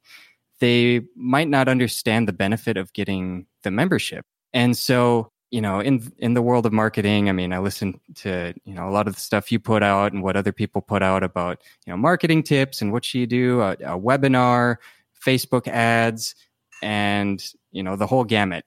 they 0.60 1.02
might 1.16 1.48
not 1.48 1.68
understand 1.68 2.28
the 2.28 2.32
benefit 2.32 2.76
of 2.76 2.92
getting 2.92 3.46
the 3.62 3.70
membership. 3.70 4.24
And 4.52 4.76
so 4.76 5.32
you 5.52 5.60
know, 5.60 5.80
in 5.80 6.10
in 6.16 6.32
the 6.32 6.40
world 6.40 6.64
of 6.64 6.72
marketing, 6.72 7.28
I 7.28 7.32
mean, 7.32 7.52
I 7.52 7.58
listen 7.58 8.00
to 8.16 8.54
you 8.64 8.74
know 8.74 8.88
a 8.88 8.90
lot 8.90 9.06
of 9.06 9.14
the 9.14 9.20
stuff 9.20 9.52
you 9.52 9.60
put 9.60 9.82
out 9.82 10.14
and 10.14 10.22
what 10.22 10.34
other 10.34 10.50
people 10.50 10.80
put 10.80 11.02
out 11.02 11.22
about 11.22 11.60
you 11.86 11.92
know 11.92 11.96
marketing 11.98 12.42
tips 12.42 12.80
and 12.80 12.90
what 12.90 13.04
should 13.04 13.20
you 13.20 13.26
do, 13.26 13.60
a, 13.60 13.72
a 13.72 14.00
webinar, 14.00 14.76
Facebook 15.24 15.68
ads, 15.68 16.34
and 16.82 17.44
you 17.70 17.82
know 17.82 17.96
the 17.96 18.06
whole 18.06 18.24
gamut. 18.24 18.64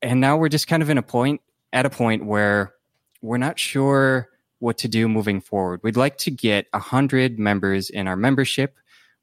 And 0.00 0.18
now 0.18 0.38
we're 0.38 0.48
just 0.48 0.66
kind 0.66 0.82
of 0.82 0.88
in 0.88 0.96
a 0.96 1.02
point 1.02 1.42
at 1.74 1.84
a 1.84 1.90
point 1.90 2.24
where 2.24 2.72
we're 3.20 3.36
not 3.36 3.58
sure 3.58 4.30
what 4.58 4.78
to 4.78 4.88
do 4.88 5.08
moving 5.08 5.40
forward. 5.40 5.80
We'd 5.82 5.96
like 5.96 6.18
to 6.18 6.30
get 6.30 6.66
a 6.72 6.78
hundred 6.78 7.38
members 7.38 7.90
in 7.90 8.08
our 8.08 8.16
membership. 8.16 8.76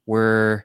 We're 0.06 0.64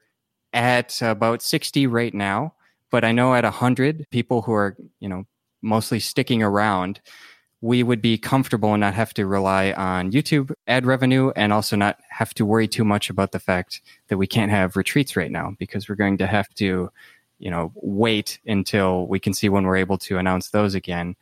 at 0.53 1.01
about 1.01 1.41
sixty 1.41 1.87
right 1.87 2.13
now, 2.13 2.53
but 2.89 3.03
I 3.03 3.11
know 3.11 3.33
at 3.33 3.45
a 3.45 3.51
hundred 3.51 4.07
people 4.11 4.41
who 4.41 4.53
are 4.53 4.77
you 4.99 5.09
know 5.09 5.25
mostly 5.61 5.99
sticking 5.99 6.41
around, 6.41 7.01
we 7.61 7.83
would 7.83 8.01
be 8.01 8.17
comfortable 8.17 8.73
and 8.73 8.81
not 8.81 8.95
have 8.95 9.13
to 9.13 9.25
rely 9.25 9.71
on 9.73 10.11
YouTube 10.11 10.51
ad 10.67 10.85
revenue 10.85 11.31
and 11.35 11.53
also 11.53 11.75
not 11.75 11.99
have 12.09 12.33
to 12.33 12.45
worry 12.45 12.67
too 12.67 12.83
much 12.83 13.09
about 13.09 13.31
the 13.31 13.39
fact 13.39 13.81
that 14.07 14.17
we 14.17 14.25
can't 14.25 14.51
have 14.51 14.75
retreats 14.75 15.15
right 15.15 15.31
now 15.31 15.55
because 15.59 15.87
we're 15.87 15.95
going 15.95 16.17
to 16.17 16.27
have 16.27 16.49
to, 16.55 16.89
you 17.37 17.51
know, 17.51 17.71
wait 17.75 18.39
until 18.47 19.07
we 19.07 19.19
can 19.19 19.33
see 19.33 19.47
when 19.47 19.63
we're 19.63 19.77
able 19.77 19.99
to 19.99 20.17
announce 20.17 20.49
those 20.49 20.73
again. 20.73 21.15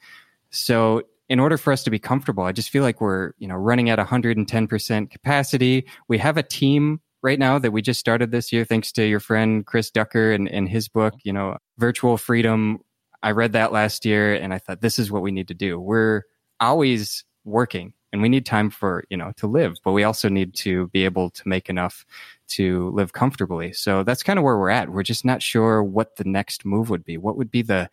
So 0.49 1.03
in 1.29 1.39
order 1.39 1.57
for 1.57 1.71
us 1.71 1.83
to 1.83 1.91
be 1.91 1.99
comfortable, 1.99 2.43
I 2.43 2.51
just 2.51 2.69
feel 2.69 2.83
like 2.83 2.99
we're, 2.99 3.33
you 3.37 3.47
know, 3.47 3.55
running 3.55 3.89
at 3.89 3.99
110% 3.99 5.09
capacity. 5.11 5.85
We 6.07 6.17
have 6.17 6.37
a 6.37 6.43
team 6.43 7.01
right 7.21 7.39
now 7.39 7.59
that 7.59 7.71
we 7.71 7.81
just 7.81 7.99
started 7.99 8.31
this 8.31 8.51
year, 8.51 8.65
thanks 8.65 8.91
to 8.93 9.05
your 9.05 9.19
friend 9.19 9.65
Chris 9.65 9.91
Ducker 9.91 10.31
and, 10.31 10.49
and 10.49 10.67
his 10.67 10.87
book, 10.87 11.13
you 11.23 11.33
know, 11.33 11.57
Virtual 11.77 12.17
Freedom 12.17 12.79
I 13.21 13.31
read 13.31 13.53
that 13.53 13.71
last 13.71 14.05
year 14.05 14.33
and 14.33 14.53
I 14.53 14.59
thought 14.59 14.81
this 14.81 14.99
is 14.99 15.11
what 15.11 15.21
we 15.21 15.31
need 15.31 15.47
to 15.49 15.53
do. 15.53 15.79
We're 15.79 16.23
always 16.59 17.25
working 17.43 17.93
and 18.11 18.21
we 18.21 18.29
need 18.29 18.45
time 18.45 18.69
for, 18.69 19.03
you 19.09 19.17
know, 19.17 19.33
to 19.37 19.47
live, 19.47 19.77
but 19.83 19.91
we 19.91 20.03
also 20.03 20.29
need 20.29 20.53
to 20.55 20.87
be 20.87 21.05
able 21.05 21.29
to 21.31 21.47
make 21.47 21.69
enough 21.69 22.05
to 22.49 22.89
live 22.91 23.13
comfortably. 23.13 23.73
So 23.73 24.03
that's 24.03 24.23
kind 24.23 24.39
of 24.39 24.45
where 24.45 24.57
we're 24.57 24.69
at. 24.69 24.89
We're 24.89 25.03
just 25.03 25.25
not 25.25 25.41
sure 25.41 25.83
what 25.83 26.15
the 26.15 26.23
next 26.23 26.65
move 26.65 26.89
would 26.89 27.03
be. 27.03 27.17
What 27.17 27.37
would 27.37 27.51
be 27.51 27.61
the 27.61 27.89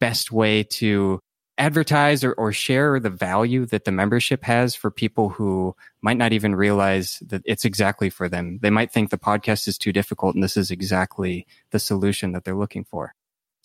best 0.00 0.32
way 0.32 0.62
to 0.62 1.20
advertise 1.60 2.24
or, 2.24 2.32
or 2.32 2.52
share 2.52 2.98
the 2.98 3.10
value 3.10 3.66
that 3.66 3.84
the 3.84 3.92
membership 3.92 4.42
has 4.44 4.74
for 4.74 4.90
people 4.90 5.28
who 5.28 5.76
might 6.00 6.16
not 6.16 6.32
even 6.32 6.56
realize 6.56 7.22
that 7.26 7.42
it's 7.44 7.64
exactly 7.64 8.08
for 8.08 8.28
them. 8.28 8.58
They 8.62 8.70
might 8.70 8.90
think 8.90 9.10
the 9.10 9.18
podcast 9.18 9.68
is 9.68 9.76
too 9.76 9.92
difficult 9.92 10.34
and 10.34 10.42
this 10.42 10.56
is 10.56 10.70
exactly 10.70 11.46
the 11.70 11.78
solution 11.78 12.32
that 12.32 12.44
they're 12.44 12.56
looking 12.56 12.84
for. 12.84 13.14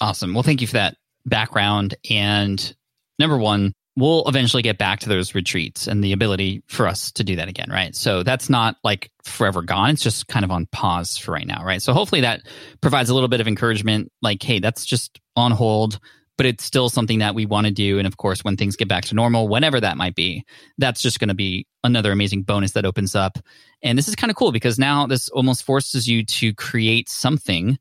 Awesome. 0.02 0.34
Well, 0.34 0.44
thank 0.44 0.60
you 0.60 0.68
for 0.68 0.74
that 0.74 0.98
background. 1.26 1.96
And 2.10 2.76
number 3.18 3.38
one, 3.38 3.74
we'll 3.96 4.28
eventually 4.28 4.62
get 4.62 4.78
back 4.78 5.00
to 5.00 5.10
those 5.10 5.34
retreats 5.34 5.88
and 5.88 6.04
the 6.04 6.12
ability 6.12 6.64
for 6.68 6.88
us 6.88 7.14
to 7.14 7.24
do 7.24 7.38
that 7.38 7.48
again, 7.48 7.70
right? 7.72 7.96
So 7.96 8.24
that's 8.24 8.50
not 8.50 8.76
like 8.84 9.10
forever 9.24 9.62
gone. 9.62 9.92
It's 9.92 10.04
just 10.04 10.28
kind 10.28 10.44
of 10.44 10.52
on 10.52 10.66
pause 10.68 11.18
for 11.18 11.32
right 11.32 11.48
now, 11.48 11.64
right? 11.64 11.82
So 11.82 11.94
hopefully 11.94 12.22
that 12.22 12.42
provides 12.82 13.10
a 13.10 13.14
little 13.14 13.30
bit 13.30 13.40
of 13.40 13.48
encouragement 13.48 14.12
like, 14.22 14.44
hey, 14.44 14.60
that's 14.60 14.86
just 14.86 15.22
on 15.38 15.52
hold, 15.52 16.00
but 16.38 16.46
it's 16.46 16.64
still 16.64 16.90
something 16.90 17.20
that 17.20 17.36
we 17.36 17.46
want 17.46 17.68
to 17.68 17.72
do. 17.72 17.98
And 17.98 18.08
of 18.08 18.18
course, 18.18 18.44
when 18.44 18.58
things 18.58 18.76
get 18.76 18.88
back 18.88 19.06
to 19.06 19.16
normal, 19.16 19.48
whenever 19.48 19.80
that 19.80 19.98
might 19.98 20.16
be, 20.16 20.44
that's 20.78 21.02
just 21.02 21.20
going 21.20 21.30
to 21.30 21.36
be 21.36 21.68
another 21.84 22.12
amazing 22.12 22.44
bonus 22.44 22.72
that 22.72 22.86
opens 22.86 23.16
up. 23.16 23.38
And 23.82 23.98
this 23.98 24.08
is 24.08 24.16
kind 24.16 24.32
of 24.32 24.36
cool 24.36 24.52
because 24.52 24.78
now 24.78 25.08
this 25.08 25.30
almost 25.30 25.64
forces 25.64 26.08
you 26.08 26.26
to 26.26 26.54
create 26.54 27.10
something 27.10 27.78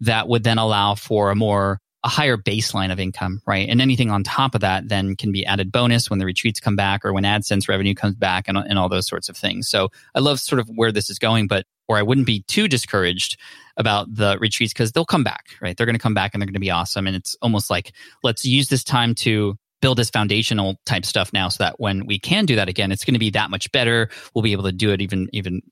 that 0.00 0.28
would 0.28 0.44
then 0.44 0.58
allow 0.58 0.94
for 0.94 1.30
a 1.30 1.34
more 1.34 1.80
a 2.04 2.08
higher 2.08 2.36
baseline 2.36 2.92
of 2.92 3.00
income, 3.00 3.42
right? 3.46 3.68
And 3.68 3.80
anything 3.80 4.12
on 4.12 4.22
top 4.22 4.54
of 4.54 4.60
that 4.60 4.88
then 4.88 5.16
can 5.16 5.32
be 5.32 5.44
added 5.44 5.72
bonus 5.72 6.08
when 6.08 6.20
the 6.20 6.24
retreats 6.24 6.60
come 6.60 6.76
back 6.76 7.04
or 7.04 7.12
when 7.12 7.24
AdSense 7.24 7.68
revenue 7.68 7.94
comes 7.94 8.14
back 8.14 8.46
and, 8.46 8.56
and 8.56 8.78
all 8.78 8.88
those 8.88 9.08
sorts 9.08 9.28
of 9.28 9.36
things. 9.36 9.68
So 9.68 9.88
I 10.14 10.20
love 10.20 10.38
sort 10.38 10.60
of 10.60 10.68
where 10.68 10.92
this 10.92 11.10
is 11.10 11.18
going, 11.18 11.48
but 11.48 11.66
or 11.88 11.96
I 11.96 12.02
wouldn't 12.02 12.26
be 12.26 12.42
too 12.42 12.68
discouraged 12.68 13.38
about 13.76 14.14
the 14.14 14.38
retreats 14.40 14.72
because 14.72 14.92
they'll 14.92 15.04
come 15.04 15.24
back, 15.24 15.46
right? 15.60 15.76
They're 15.76 15.86
going 15.86 15.96
to 15.96 16.02
come 16.02 16.14
back 16.14 16.34
and 16.34 16.40
they're 16.40 16.46
going 16.46 16.54
to 16.54 16.60
be 16.60 16.70
awesome. 16.70 17.06
And 17.06 17.14
it's 17.14 17.36
almost 17.42 17.70
like 17.70 17.92
let's 18.22 18.44
use 18.44 18.68
this 18.68 18.84
time 18.84 19.14
to 19.16 19.56
build 19.80 19.98
this 19.98 20.10
foundational 20.10 20.76
type 20.86 21.04
stuff 21.04 21.32
now 21.32 21.48
so 21.48 21.64
that 21.64 21.78
when 21.78 22.06
we 22.06 22.18
can 22.18 22.46
do 22.46 22.56
that 22.56 22.68
again, 22.68 22.92
it's 22.92 23.04
going 23.04 23.14
to 23.14 23.20
be 23.20 23.30
that 23.30 23.50
much 23.50 23.70
better. 23.72 24.08
We'll 24.34 24.42
be 24.42 24.52
able 24.52 24.64
to 24.64 24.72
do 24.72 24.92
it 24.92 25.00
even 25.00 25.28
even 25.32 25.62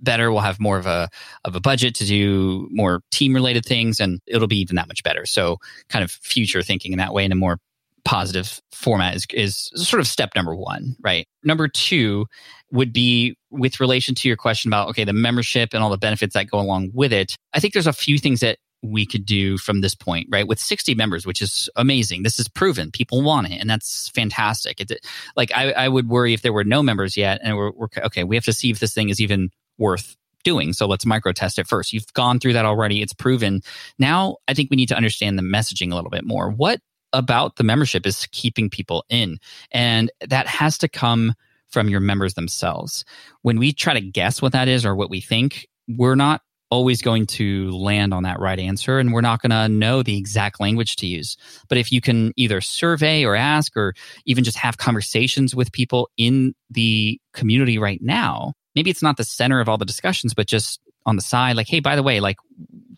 better. 0.00 0.30
We'll 0.30 0.40
have 0.40 0.60
more 0.60 0.78
of 0.78 0.86
a 0.86 1.08
of 1.44 1.56
a 1.56 1.60
budget 1.60 1.94
to 1.96 2.04
do 2.04 2.68
more 2.70 3.00
team 3.10 3.34
related 3.34 3.64
things, 3.64 4.00
and 4.00 4.20
it'll 4.26 4.48
be 4.48 4.60
even 4.60 4.76
that 4.76 4.88
much 4.88 5.02
better. 5.02 5.26
So, 5.26 5.58
kind 5.88 6.04
of 6.04 6.10
future 6.10 6.62
thinking 6.62 6.92
in 6.92 6.98
that 6.98 7.12
way 7.12 7.24
in 7.24 7.32
a 7.32 7.36
more 7.36 7.58
positive 8.06 8.62
format 8.70 9.16
is 9.16 9.26
is 9.34 9.70
sort 9.74 10.00
of 10.00 10.06
step 10.06 10.30
number 10.34 10.54
one, 10.54 10.96
right? 11.00 11.26
Number 11.42 11.68
two 11.68 12.26
would 12.70 12.92
be 12.92 13.36
with 13.50 13.80
relation 13.80 14.14
to 14.14 14.28
your 14.28 14.36
question 14.36 14.70
about 14.70 14.88
okay, 14.90 15.04
the 15.04 15.12
membership 15.12 15.74
and 15.74 15.82
all 15.82 15.90
the 15.90 15.98
benefits 15.98 16.34
that 16.34 16.48
go 16.48 16.58
along 16.58 16.92
with 16.94 17.12
it. 17.12 17.36
I 17.52 17.60
think 17.60 17.74
there's 17.74 17.86
a 17.86 17.92
few 17.92 18.18
things 18.18 18.40
that 18.40 18.58
we 18.82 19.06
could 19.06 19.26
do 19.26 19.58
from 19.58 19.80
this 19.80 19.94
point, 19.94 20.28
right? 20.30 20.46
With 20.46 20.60
60 20.60 20.94
members, 20.94 21.26
which 21.26 21.42
is 21.42 21.68
amazing. 21.74 22.22
This 22.22 22.38
is 22.38 22.46
proven. 22.46 22.92
People 22.92 23.22
want 23.22 23.50
it, 23.50 23.60
and 23.60 23.68
that's 23.68 24.08
fantastic. 24.10 24.80
It, 24.80 25.04
like 25.34 25.50
I, 25.54 25.72
I 25.72 25.88
would 25.88 26.08
worry 26.08 26.32
if 26.32 26.42
there 26.42 26.52
were 26.52 26.64
no 26.64 26.82
members 26.82 27.16
yet, 27.16 27.40
and 27.42 27.56
we're, 27.56 27.72
we're 27.72 27.88
okay. 28.04 28.22
We 28.22 28.36
have 28.36 28.44
to 28.44 28.52
see 28.52 28.70
if 28.70 28.78
this 28.78 28.94
thing 28.94 29.08
is 29.08 29.20
even 29.20 29.50
worth 29.78 30.16
doing. 30.44 30.72
So 30.72 30.86
let's 30.86 31.04
micro 31.04 31.32
test 31.32 31.58
it 31.58 31.66
first. 31.66 31.92
You've 31.92 32.12
gone 32.12 32.38
through 32.38 32.52
that 32.52 32.64
already. 32.64 33.02
It's 33.02 33.12
proven. 33.12 33.62
Now 33.98 34.36
I 34.46 34.54
think 34.54 34.70
we 34.70 34.76
need 34.76 34.88
to 34.90 34.96
understand 34.96 35.36
the 35.36 35.42
messaging 35.42 35.90
a 35.90 35.96
little 35.96 36.10
bit 36.10 36.24
more. 36.24 36.50
What 36.50 36.80
about 37.16 37.56
the 37.56 37.64
membership 37.64 38.06
is 38.06 38.26
keeping 38.32 38.70
people 38.70 39.04
in? 39.08 39.38
And 39.72 40.10
that 40.26 40.46
has 40.46 40.78
to 40.78 40.88
come 40.88 41.34
from 41.68 41.88
your 41.88 42.00
members 42.00 42.34
themselves. 42.34 43.04
When 43.42 43.58
we 43.58 43.72
try 43.72 43.94
to 43.94 44.00
guess 44.00 44.40
what 44.40 44.52
that 44.52 44.68
is 44.68 44.84
or 44.84 44.94
what 44.94 45.10
we 45.10 45.20
think, 45.20 45.66
we're 45.88 46.14
not 46.14 46.42
always 46.70 47.00
going 47.00 47.26
to 47.26 47.70
land 47.70 48.12
on 48.12 48.24
that 48.24 48.40
right 48.40 48.58
answer 48.58 48.98
and 48.98 49.12
we're 49.12 49.20
not 49.20 49.40
going 49.40 49.50
to 49.50 49.68
know 49.68 50.02
the 50.02 50.16
exact 50.16 50.60
language 50.60 50.96
to 50.96 51.06
use. 51.06 51.36
But 51.68 51.78
if 51.78 51.92
you 51.92 52.00
can 52.00 52.32
either 52.36 52.60
survey 52.60 53.24
or 53.24 53.36
ask 53.36 53.76
or 53.76 53.94
even 54.24 54.42
just 54.42 54.58
have 54.58 54.78
conversations 54.78 55.54
with 55.54 55.72
people 55.72 56.10
in 56.16 56.54
the 56.70 57.20
community 57.32 57.78
right 57.78 58.02
now, 58.02 58.54
maybe 58.74 58.90
it's 58.90 59.02
not 59.02 59.16
the 59.16 59.24
center 59.24 59.60
of 59.60 59.68
all 59.68 59.78
the 59.78 59.84
discussions, 59.84 60.34
but 60.34 60.46
just 60.46 60.80
on 61.04 61.14
the 61.14 61.22
side, 61.22 61.56
like, 61.56 61.68
hey, 61.68 61.78
by 61.78 61.94
the 61.94 62.02
way, 62.02 62.18
like, 62.18 62.36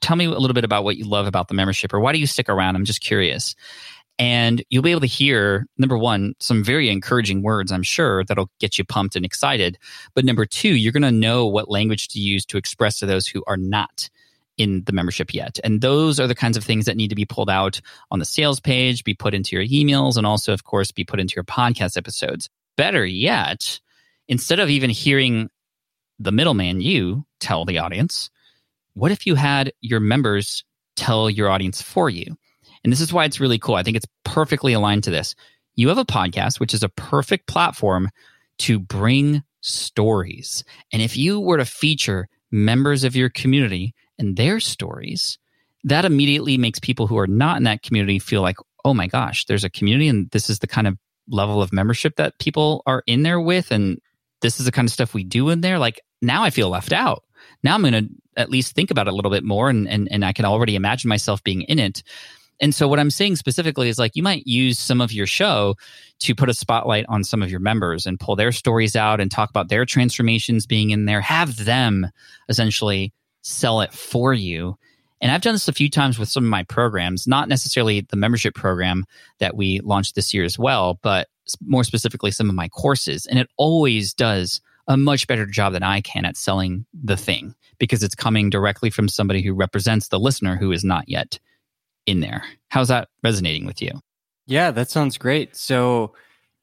tell 0.01 0.17
me 0.17 0.25
a 0.25 0.31
little 0.31 0.55
bit 0.55 0.65
about 0.65 0.83
what 0.83 0.97
you 0.97 1.05
love 1.05 1.27
about 1.27 1.49
the 1.49 1.55
membership 1.55 1.93
or 1.93 2.01
why 2.01 2.13
do 2.13 2.19
you 2.19 2.27
stick 2.27 2.49
around? 2.49 2.75
I'm 2.75 2.85
just 2.85 3.03
curious. 3.03 3.55
And 4.19 4.65
you'll 4.69 4.83
be 4.83 4.91
able 4.91 5.03
to 5.03 5.07
hear, 5.07 5.67
number 5.77 5.97
one, 5.97 6.35
some 6.41 6.65
very 6.65 6.91
encouraging 6.91 7.43
words, 7.43 7.71
I'm 7.71 7.85
sure, 7.85 8.25
that'll 8.25 8.51
get 8.59 8.77
you 8.77 8.85
pumped 8.85 9.15
and 9.15 9.25
excited. 9.25 9.79
But 10.15 10.25
number 10.25 10.45
two, 10.45 10.75
you're 10.75 10.93
going 10.93 11.03
to 11.03 11.13
know 11.13 11.47
what 11.47 11.71
language 11.71 12.09
to 12.09 12.19
use 12.19 12.45
to 12.47 12.57
express 12.57 12.99
to 12.99 13.07
those 13.07 13.29
who 13.29 13.45
are 13.47 13.57
not 13.57 14.11
in 14.57 14.83
the 14.87 14.93
membership 14.93 15.33
yet. 15.33 15.61
And 15.63 15.81
those 15.81 16.19
are 16.19 16.27
the 16.27 16.35
kinds 16.35 16.57
of 16.57 16.65
things 16.65 16.85
that 16.87 16.97
need 16.97 17.11
to 17.11 17.15
be 17.15 17.25
pulled 17.25 17.49
out 17.49 17.81
on 18.11 18.19
the 18.19 18.25
sales 18.25 18.59
page, 18.59 19.05
be 19.05 19.15
put 19.15 19.35
into 19.35 19.55
your 19.55 19.65
emails, 19.65 20.17
and 20.17 20.27
also, 20.27 20.53
of 20.53 20.65
course, 20.65 20.91
be 20.91 21.05
put 21.05 21.21
into 21.21 21.37
your 21.37 21.45
podcast 21.45 21.97
episodes. 21.97 22.51
Better 22.77 23.07
yet, 23.07 23.79
instead 24.27 24.59
of 24.59 24.69
even 24.69 24.91
hearing 24.91 25.49
the 26.19 26.33
middleman, 26.33 26.81
you 26.81 27.25
tell 27.39 27.65
the 27.65 27.79
audience, 27.79 28.31
what 28.95 29.13
if 29.13 29.27
you 29.27 29.37
had 29.37 29.73
your 29.81 30.01
members 30.01 30.65
tell 30.97 31.31
your 31.31 31.49
audience 31.49 31.81
for 31.81 32.11
you? 32.11 32.37
And 32.83 32.93
this 32.93 33.01
is 33.01 33.13
why 33.13 33.25
it's 33.25 33.41
really 33.41 33.59
cool. 33.59 33.75
I 33.75 33.83
think 33.83 33.97
it's 33.97 34.07
perfectly 34.25 34.73
aligned 34.73 35.05
to 35.05 35.11
this. 35.11 35.35
You 35.75 35.89
have 35.89 35.99
a 35.99 36.05
podcast, 36.05 36.61
which 36.61 36.75
is 36.75 36.83
a 36.83 36.89
perfect 36.89 37.47
platform 37.47 38.11
to 38.61 38.79
bring 38.79 39.43
stories. 39.61 40.65
And 40.93 41.03
if 41.03 41.17
you 41.17 41.41
were 41.41 41.59
to 41.59 41.65
feature 41.65 42.29
members 42.51 43.05
of 43.05 43.17
your 43.17 43.29
community 43.29 43.95
and 44.19 44.37
their 44.37 44.61
stories, 44.61 45.39
that 45.85 46.05
immediately 46.05 46.59
makes 46.59 46.79
people 46.79 47.07
who 47.07 47.19
are 47.19 47.27
not 47.27 47.57
in 47.57 47.65
that 47.65 47.83
community 47.83 48.19
feel 48.19 48.43
like, 48.43 48.57
oh 48.85 48.95
my 48.95 49.07
gosh, 49.07 49.45
there's 49.47 49.65
a 49.65 49.71
community 49.71 50.09
and 50.09 50.31
this 50.31 50.51
is 50.51 50.59
the 50.59 50.67
kind 50.67 50.87
of 50.87 50.99
level 51.29 51.63
of 51.63 51.73
membership 51.73 52.17
that 52.17 52.39
people 52.39 52.83
are 52.87 53.03
in 53.07 53.23
there 53.23 53.41
with. 53.41 53.71
And 53.71 54.01
this 54.41 54.59
is 54.59 54.67
the 54.67 54.73
kind 54.73 54.89
of 54.89 54.93
stuff 54.93 55.15
we 55.15 55.25
do 55.25 55.51
in 55.51 55.61
there. 55.61 55.79
Like 55.79 56.01
now 56.23 56.43
I 56.43 56.51
feel 56.51 56.69
left 56.69 56.93
out. 56.93 57.23
Now 57.63 57.75
I'm 57.75 57.83
going 57.83 57.93
to 57.93 58.09
at 58.37 58.51
least 58.51 58.75
think 58.75 58.91
about 58.91 59.07
it 59.07 59.13
a 59.13 59.17
little 59.17 59.31
bit 59.31 59.45
more 59.45 59.69
and, 59.69 59.89
and, 59.89 60.09
and 60.11 60.25
I 60.25 60.33
can 60.33 60.45
already 60.45 60.75
imagine 60.75 61.09
myself 61.09 61.43
being 61.45 61.63
in 61.63 61.79
it. 61.79 62.03
And 62.61 62.75
so 62.75 62.89
what 62.89 62.99
I'm 62.99 63.11
saying 63.11 63.37
specifically 63.37 63.89
is 63.89 63.99
like 63.99 64.17
you 64.17 64.23
might 64.23 64.47
use 64.47 64.79
some 64.79 65.01
of 65.01 65.13
your 65.13 65.27
show 65.27 65.77
to 66.21 66.35
put 66.35 66.49
a 66.49 66.55
spotlight 66.55 67.07
on 67.09 67.25
some 67.25 67.43
of 67.43 67.51
your 67.51 67.61
members 67.61 68.07
and 68.07 68.19
pull 68.19 68.37
their 68.37 68.53
stories 68.53 68.97
out 68.97 69.21
and 69.21 69.31
talk 69.31 69.51
about 69.51 69.69
their 69.69 69.85
transformations 69.85 70.67
being 70.67 70.91
in 70.91 71.05
there. 71.05 71.21
Have 71.21 71.65
them 71.65 72.09
essentially 72.49 73.13
sell 73.43 73.81
it 73.81 73.93
for 73.93 74.35
you. 74.35 74.77
And 75.21 75.33
I've 75.33 75.43
done 75.43 75.55
this 75.55 75.69
a 75.69 75.73
few 75.73 75.91
times 75.91 76.19
with 76.19 76.29
some 76.29 76.45
of 76.45 76.51
my 76.51 76.63
programs, 76.65 77.27
not 77.27 77.49
necessarily 77.49 78.03
the 78.09 78.17
membership 78.17 78.55
program 78.55 79.05
that 79.39 79.57
we 79.57 79.81
launched 79.81 80.15
this 80.15 80.33
year 80.33 80.45
as 80.45 80.59
well, 80.59 80.99
but 81.03 81.29
more 81.65 81.85
specifically 81.85 82.31
some 82.31 82.49
of 82.49 82.55
my 82.55 82.69
courses. 82.69 83.27
And 83.27 83.39
it 83.39 83.49
always 83.57 84.15
does 84.15 84.61
a 84.87 84.97
much 84.97 85.27
better 85.27 85.47
job 85.47 85.73
than 85.73 85.83
I 85.83 86.01
can 86.01 86.25
at 86.25 86.37
selling 86.37 86.87
the 86.95 87.17
thing 87.17 87.55
because 87.79 88.03
it's 88.03 88.15
coming 88.15 88.49
directly 88.51 88.91
from 88.91 89.09
somebody 89.09 89.43
who 89.43 89.53
represents 89.55 90.09
the 90.09 90.21
listener 90.21 90.57
who 90.57 90.73
is 90.73 90.85
not 90.85 91.09
yet 91.09 91.39
in 92.09 92.21
there. 92.21 92.43
How's 92.69 92.89
that 92.89 93.09
resonating 93.23 93.67
with 93.67 93.83
you? 93.83 93.93
Yeah, 94.47 94.71
that 94.71 94.91
sounds 94.91 95.19
great. 95.19 95.55
So 95.55 96.15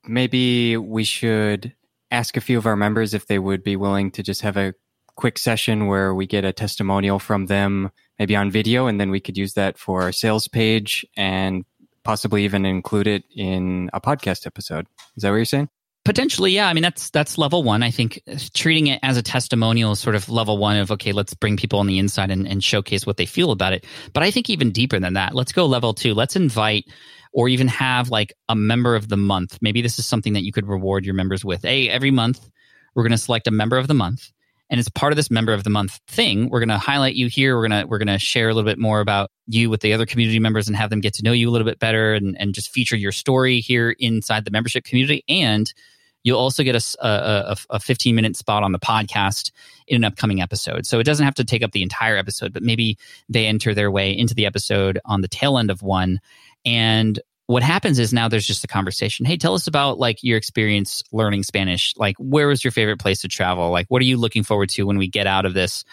maybe 0.08 0.76
we 0.76 1.04
should 1.04 1.74
ask 2.10 2.36
a 2.36 2.42
few 2.42 2.58
of 2.58 2.66
our 2.66 2.76
members 2.76 3.14
if 3.14 3.28
they 3.28 3.38
would 3.38 3.64
be 3.64 3.76
willing 3.76 4.10
to 4.12 4.24
just 4.24 4.42
have 4.42 4.58
a 4.58 4.74
quick 5.16 5.38
session 5.38 5.86
where 5.86 6.16
we 6.16 6.26
get 6.26 6.46
a 6.46 6.52
testimonial 6.52 7.20
from 7.20 7.46
them, 7.46 7.92
maybe 8.18 8.36
on 8.36 8.50
video, 8.50 8.88
and 8.88 9.00
then 9.00 9.12
we 9.12 9.20
could 9.20 9.38
use 9.38 9.54
that 9.54 9.78
for 9.78 10.02
our 10.02 10.12
sales 10.12 10.48
page 10.48 11.06
and 11.16 11.64
possibly 12.04 12.44
even 12.44 12.66
include 12.66 13.08
it 13.08 13.24
in 13.36 13.90
a 13.94 14.02
podcast 14.02 14.48
episode. 14.48 14.88
Is 15.16 15.22
that 15.22 15.30
what 15.30 15.36
you're 15.36 15.46
saying? 15.46 15.70
Potentially, 16.06 16.52
yeah. 16.52 16.68
I 16.68 16.74
mean, 16.74 16.84
that's 16.84 17.10
that's 17.10 17.38
level 17.38 17.64
one. 17.64 17.82
I 17.82 17.92
think 17.92 18.22
treating 18.54 18.88
it 18.88 19.00
as 19.02 19.18
a 19.18 19.24
testimonial 19.24 19.92
is 19.92 20.00
sort 20.00 20.16
of 20.16 20.30
level 20.30 20.58
one 20.58 20.78
of 20.78 20.92
okay, 20.92 21.12
let's 21.12 21.34
bring 21.34 21.58
people 21.58 21.80
on 21.80 21.88
the 21.88 21.98
inside 21.98 22.30
and, 22.30 22.48
and 22.48 22.64
showcase 22.64 23.06
what 23.06 23.18
they 23.18 23.26
feel 23.26 23.52
about 23.52 23.74
it. 23.74 23.86
But 24.14 24.24
I 24.24 24.32
think 24.32 24.50
even 24.50 24.72
deeper 24.72 25.00
than 25.00 25.14
that, 25.16 25.34
let's 25.34 25.52
go 25.52 25.66
level 25.66 25.94
two. 25.94 26.14
Let's 26.14 26.36
invite 26.36 26.86
or 27.34 27.50
even 27.50 27.68
have 27.68 28.10
like 28.10 28.34
a 28.48 28.56
member 28.56 28.96
of 28.96 29.10
the 29.10 29.18
month. 29.18 29.58
Maybe 29.62 29.82
this 29.82 30.00
is 30.00 30.06
something 30.06 30.34
that 30.34 30.44
you 30.44 30.52
could 30.52 30.68
reward 30.68 31.06
your 31.06 31.16
members 31.16 31.44
with. 31.44 31.64
Hey, 31.64 31.90
every 31.90 32.12
month 32.12 32.50
we're 32.94 33.04
going 33.04 33.12
to 33.12 33.18
select 33.18 33.48
a 33.48 33.52
member 33.52 33.78
of 33.78 33.88
the 33.88 33.94
month 33.94 34.32
and 34.70 34.80
as 34.80 34.90
part 34.90 35.14
of 35.14 35.18
this 35.18 35.30
member 35.30 35.54
of 35.54 35.64
the 35.64 35.70
month 35.70 36.00
thing, 36.08 36.50
we're 36.50 36.60
going 36.60 36.70
to 36.70 36.78
highlight 36.78 37.16
you 37.16 37.28
here. 37.28 37.56
We're 37.56 37.68
going 37.68 37.82
to 37.82 37.88
we're 37.88 38.00
going 38.00 38.08
to 38.08 38.20
share 38.20 38.50
a 38.50 38.54
little 38.54 38.70
bit 38.70 38.80
more 38.80 39.00
about 39.00 39.30
you 39.48 39.70
with 39.70 39.82
the 39.82 39.94
other 39.94 40.06
community 40.06 40.40
members 40.40 40.68
and 40.68 40.76
have 40.76 40.90
them 40.90 41.02
get 41.02 41.14
to 41.16 41.24
know 41.24 41.34
you 41.34 41.50
a 41.50 41.52
little 41.52 41.66
bit 41.66 41.78
better 41.78 42.14
and, 42.14 42.36
and 42.40 42.54
just 42.54 42.72
feature 42.72 42.96
your 42.96 43.12
story 43.12 43.60
here 43.60 43.96
inside 44.00 44.44
the 44.44 44.52
membership 44.52 44.84
community. 44.84 45.24
And 45.30 45.72
you'll 46.26 46.40
also 46.40 46.64
get 46.64 46.76
a, 46.76 46.98
a, 47.06 47.56
a 47.70 47.80
15 47.80 48.14
minute 48.16 48.36
spot 48.36 48.64
on 48.64 48.74
the 48.74 48.80
podcast 48.80 49.52
in 49.88 49.98
an 49.98 50.04
upcoming 50.04 50.42
episode. 50.42 50.86
So 50.86 51.00
it 51.00 51.04
doesn't 51.04 51.24
have 51.24 51.36
to 51.36 51.46
take 51.46 51.64
up 51.64 51.72
the 51.72 51.84
entire 51.84 52.18
episode, 52.18 52.52
but 52.52 52.64
maybe 52.64 52.98
they 53.30 53.46
enter 53.46 53.74
their 53.74 53.92
way 53.92 54.12
into 54.12 54.34
the 54.34 54.48
episode 54.48 55.00
on 55.06 55.22
the 55.22 55.28
tail 55.28 55.58
end 55.58 55.70
of 55.70 55.84
one. 55.84 56.20
And 56.66 57.20
what 57.46 57.62
happens 57.62 58.00
is 58.00 58.12
now 58.12 58.28
there's 58.28 58.48
just 58.48 58.64
a 58.64 58.68
conversation. 58.68 59.24
Hey, 59.24 59.38
tell 59.38 59.54
us 59.54 59.68
about 59.68 60.00
like 60.00 60.24
your 60.24 60.36
experience 60.36 61.04
learning 61.12 61.44
Spanish. 61.44 61.94
Like, 61.96 62.16
where 62.18 62.48
was 62.48 62.64
your 62.64 62.72
favorite 62.72 63.00
place 63.00 63.22
to 63.22 63.28
travel? 63.28 63.70
Like, 63.70 63.86
what 63.90 64.02
are 64.02 64.06
you 64.06 64.18
looking 64.18 64.42
forward 64.42 64.70
to 64.70 64.84
when 64.84 64.98
we 64.98 65.08
get 65.08 65.28
out 65.28 65.46
of 65.46 65.54
this 65.54 65.86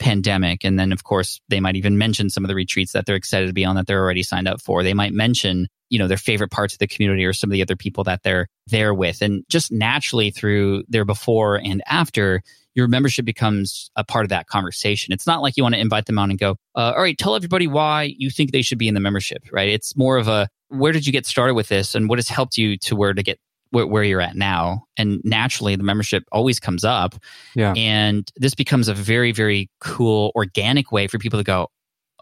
pandemic? 0.00 0.64
And 0.64 0.78
then, 0.78 0.90
of 0.90 1.04
course, 1.04 1.40
they 1.48 1.60
might 1.60 1.76
even 1.76 1.98
mention 1.98 2.30
some 2.30 2.44
of 2.44 2.48
the 2.48 2.54
retreats 2.56 2.92
that 2.92 3.06
they're 3.06 3.14
excited 3.14 3.46
to 3.46 3.52
be 3.52 3.64
on 3.64 3.76
that 3.76 3.86
they're 3.86 4.02
already 4.02 4.24
signed 4.24 4.48
up 4.48 4.60
for. 4.60 4.82
They 4.82 4.94
might 4.94 5.12
mention, 5.12 5.68
you 5.90 5.98
know, 5.98 6.08
their 6.08 6.16
favorite 6.16 6.50
parts 6.50 6.74
of 6.74 6.78
the 6.78 6.88
community 6.88 7.24
or 7.24 7.32
some 7.32 7.50
of 7.50 7.52
the 7.52 7.62
other 7.62 7.76
people 7.76 8.02
that 8.04 8.22
they're 8.24 8.48
there 8.66 8.92
with. 8.92 9.22
And 9.22 9.44
just 9.48 9.70
naturally 9.70 10.30
through 10.30 10.84
their 10.88 11.04
before 11.04 11.56
and 11.56 11.82
after, 11.86 12.42
your 12.74 12.88
membership 12.88 13.24
becomes 13.24 13.90
a 13.96 14.04
part 14.04 14.24
of 14.24 14.30
that 14.30 14.46
conversation. 14.46 15.12
It's 15.12 15.26
not 15.26 15.42
like 15.42 15.56
you 15.56 15.62
want 15.62 15.74
to 15.74 15.80
invite 15.80 16.06
them 16.06 16.18
on 16.18 16.30
and 16.30 16.38
go, 16.38 16.56
uh, 16.74 16.92
all 16.96 17.02
right, 17.02 17.18
tell 17.18 17.34
everybody 17.34 17.66
why 17.66 18.14
you 18.16 18.30
think 18.30 18.52
they 18.52 18.62
should 18.62 18.78
be 18.78 18.88
in 18.88 18.94
the 18.94 19.00
membership, 19.00 19.42
right? 19.52 19.68
It's 19.68 19.96
more 19.96 20.16
of 20.16 20.28
a, 20.28 20.48
where 20.68 20.92
did 20.92 21.04
you 21.06 21.12
get 21.12 21.26
started 21.26 21.54
with 21.54 21.68
this 21.68 21.94
and 21.94 22.08
what 22.08 22.18
has 22.18 22.28
helped 22.28 22.56
you 22.56 22.78
to 22.78 22.94
where 22.96 23.12
to 23.12 23.22
get 23.22 23.40
where, 23.70 23.86
where, 23.86 24.02
you're 24.02 24.20
at 24.20 24.36
now. 24.36 24.84
And 24.96 25.20
naturally 25.24 25.76
the 25.76 25.82
membership 25.82 26.24
always 26.32 26.60
comes 26.60 26.84
up. 26.84 27.14
Yeah. 27.54 27.74
And 27.76 28.30
this 28.36 28.54
becomes 28.54 28.88
a 28.88 28.94
very 28.94 29.32
very 29.32 29.70
cool 29.80 30.32
organic 30.34 30.92
way 30.92 31.06
for 31.06 31.18
people 31.18 31.38
to 31.38 31.44
go 31.44 31.68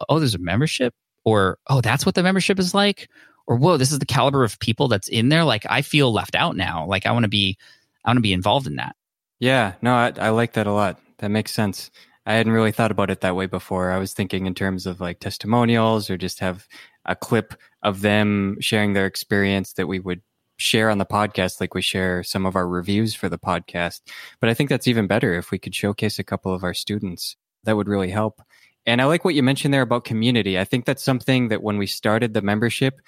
oh 0.08 0.18
there's 0.18 0.34
a 0.34 0.38
membership? 0.38 0.94
Or 1.24 1.58
oh 1.68 1.80
that's 1.80 2.06
what 2.06 2.14
the 2.14 2.22
membership 2.22 2.58
is 2.58 2.74
like? 2.74 3.08
Or 3.46 3.56
whoa 3.56 3.76
this 3.76 3.92
is 3.92 3.98
the 3.98 4.06
caliber 4.06 4.44
of 4.44 4.58
people 4.58 4.88
that's 4.88 5.08
in 5.08 5.28
there. 5.28 5.44
Like 5.44 5.66
i 5.68 5.82
feel 5.82 6.12
left 6.12 6.34
out 6.34 6.56
now. 6.56 6.86
Like 6.86 7.06
i 7.06 7.12
want 7.12 7.24
to 7.24 7.28
be 7.28 7.56
i 8.04 8.10
want 8.10 8.18
to 8.18 8.22
be 8.22 8.32
involved 8.32 8.66
in 8.66 8.76
that. 8.76 8.96
Yeah. 9.40 9.74
No 9.82 9.94
I, 9.94 10.12
I 10.18 10.28
like 10.30 10.52
that 10.54 10.66
a 10.66 10.72
lot. 10.72 11.00
That 11.18 11.30
makes 11.30 11.52
sense. 11.52 11.90
I 12.26 12.34
hadn't 12.34 12.52
really 12.52 12.72
thought 12.72 12.90
about 12.90 13.08
it 13.08 13.22
that 13.22 13.36
way 13.36 13.46
before. 13.46 13.90
I 13.90 13.96
was 13.96 14.12
thinking 14.12 14.44
in 14.44 14.54
terms 14.54 14.84
of 14.84 15.00
like 15.00 15.18
testimonials 15.18 16.10
or 16.10 16.18
just 16.18 16.40
have 16.40 16.68
a 17.06 17.16
clip 17.16 17.54
of 17.82 18.02
them 18.02 18.58
sharing 18.60 18.92
their 18.92 19.06
experience 19.06 19.72
that 19.72 19.86
we 19.86 19.98
would 19.98 20.20
share 20.58 20.90
on 20.90 20.98
the 20.98 21.06
podcast 21.06 21.60
like 21.60 21.74
we 21.74 21.82
share 21.82 22.22
some 22.22 22.44
of 22.44 22.56
our 22.56 22.68
reviews 22.68 23.14
for 23.14 23.28
the 23.28 23.38
podcast. 23.38 24.02
But 24.40 24.50
I 24.50 24.54
think 24.54 24.68
that's 24.68 24.88
even 24.88 25.06
better 25.06 25.34
if 25.34 25.50
we 25.50 25.58
could 25.58 25.74
showcase 25.74 26.18
a 26.18 26.24
couple 26.24 26.52
of 26.52 26.64
our 26.64 26.74
students. 26.74 27.36
That 27.64 27.76
would 27.76 27.88
really 27.88 28.10
help. 28.10 28.42
And 28.84 29.00
I 29.00 29.04
like 29.04 29.24
what 29.24 29.34
you 29.34 29.42
mentioned 29.42 29.72
there 29.72 29.82
about 29.82 30.04
community. 30.04 30.58
I 30.58 30.64
think 30.64 30.84
that's 30.84 31.02
something 31.02 31.48
that 31.48 31.62
when 31.62 31.78
we 31.78 31.86
started 31.86 32.34
the 32.34 32.42
membership, 32.42 33.00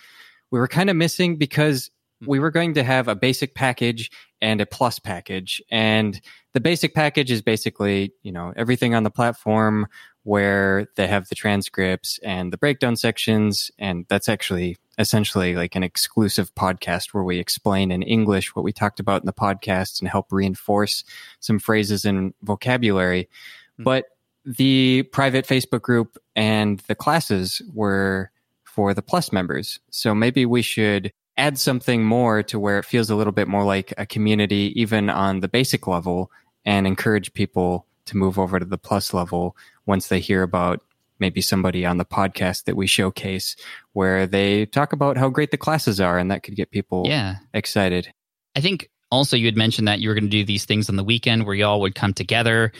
we 0.50 0.58
were 0.58 0.68
kind 0.68 0.90
of 0.90 0.96
missing 0.96 1.36
because 1.36 1.90
hmm. 2.20 2.30
we 2.30 2.38
were 2.38 2.50
going 2.50 2.74
to 2.74 2.82
have 2.82 3.08
a 3.08 3.14
basic 3.14 3.54
package 3.54 4.10
and 4.40 4.60
a 4.60 4.66
plus 4.66 4.98
package. 4.98 5.62
And 5.70 6.20
the 6.52 6.60
basic 6.60 6.94
package 6.94 7.30
is 7.30 7.42
basically, 7.42 8.12
you 8.22 8.32
know, 8.32 8.52
everything 8.56 8.94
on 8.94 9.02
the 9.02 9.10
platform 9.10 9.86
where 10.22 10.86
they 10.96 11.06
have 11.06 11.28
the 11.28 11.34
transcripts 11.34 12.18
and 12.22 12.52
the 12.52 12.58
breakdown 12.58 12.96
sections. 12.96 13.70
And 13.78 14.06
that's 14.08 14.28
actually 14.28 14.76
essentially 15.00 15.56
like 15.56 15.74
an 15.74 15.82
exclusive 15.82 16.54
podcast 16.54 17.14
where 17.14 17.24
we 17.24 17.38
explain 17.38 17.90
in 17.90 18.02
English 18.02 18.54
what 18.54 18.64
we 18.64 18.72
talked 18.72 19.00
about 19.00 19.22
in 19.22 19.26
the 19.26 19.32
podcast 19.32 20.00
and 20.00 20.08
help 20.08 20.26
reinforce 20.30 21.02
some 21.40 21.58
phrases 21.58 22.04
and 22.04 22.34
vocabulary. 22.42 23.24
Mm-hmm. 23.24 23.84
But 23.84 24.04
the 24.44 25.04
private 25.04 25.46
Facebook 25.46 25.80
group 25.80 26.18
and 26.36 26.80
the 26.80 26.94
classes 26.94 27.62
were 27.72 28.30
for 28.64 28.92
the 28.92 29.02
plus 29.02 29.32
members. 29.32 29.80
So 29.90 30.14
maybe 30.14 30.44
we 30.44 30.62
should 30.62 31.12
add 31.38 31.58
something 31.58 32.04
more 32.04 32.42
to 32.44 32.58
where 32.58 32.78
it 32.78 32.84
feels 32.84 33.08
a 33.08 33.16
little 33.16 33.32
bit 33.32 33.48
more 33.48 33.64
like 33.64 33.94
a 33.96 34.04
community, 34.04 34.72
even 34.76 35.08
on 35.08 35.40
the 35.40 35.48
basic 35.48 35.86
level, 35.86 36.30
and 36.66 36.86
encourage 36.86 37.32
people 37.32 37.86
to 38.04 38.16
move 38.18 38.38
over 38.38 38.58
to 38.58 38.66
the 38.66 38.78
plus 38.78 39.14
level 39.14 39.56
once 39.86 40.08
they 40.08 40.20
hear 40.20 40.42
about 40.42 40.82
maybe 41.20 41.40
somebody 41.40 41.84
on 41.84 41.98
the 41.98 42.04
podcast 42.04 42.64
that 42.64 42.76
we 42.76 42.86
showcase 42.86 43.56
where 43.92 44.26
they 44.26 44.66
talk 44.66 44.92
about 44.92 45.16
how 45.16 45.28
great 45.28 45.50
the 45.50 45.56
classes 45.56 46.00
are 46.00 46.18
and 46.18 46.30
that 46.30 46.42
could 46.42 46.56
get 46.56 46.70
people 46.70 47.04
yeah. 47.06 47.36
excited. 47.54 48.12
I 48.56 48.60
think 48.60 48.88
also 49.10 49.36
you 49.36 49.46
had 49.46 49.56
mentioned 49.56 49.88
that 49.88 50.00
you 50.00 50.08
were 50.08 50.14
going 50.14 50.24
to 50.24 50.30
do 50.30 50.44
these 50.44 50.64
things 50.64 50.88
on 50.88 50.96
the 50.96 51.04
weekend 51.04 51.44
where 51.44 51.54
y'all 51.54 51.80
would 51.80 51.94
come 51.94 52.14
together 52.14 52.72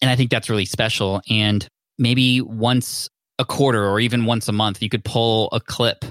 and 0.00 0.10
I 0.10 0.16
think 0.16 0.30
that's 0.30 0.50
really 0.50 0.64
special 0.64 1.20
and 1.28 1.66
maybe 1.98 2.40
once 2.40 3.08
a 3.38 3.44
quarter 3.44 3.84
or 3.86 4.00
even 4.00 4.24
once 4.24 4.48
a 4.48 4.52
month 4.52 4.82
you 4.82 4.88
could 4.88 5.04
pull 5.04 5.48
a 5.52 5.60
clip 5.60 6.04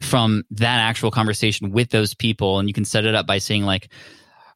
from 0.00 0.44
that 0.50 0.80
actual 0.80 1.10
conversation 1.10 1.70
with 1.70 1.90
those 1.90 2.14
people 2.14 2.58
and 2.58 2.68
you 2.68 2.74
can 2.74 2.84
set 2.84 3.04
it 3.04 3.14
up 3.14 3.26
by 3.26 3.38
saying 3.38 3.64
like 3.64 3.90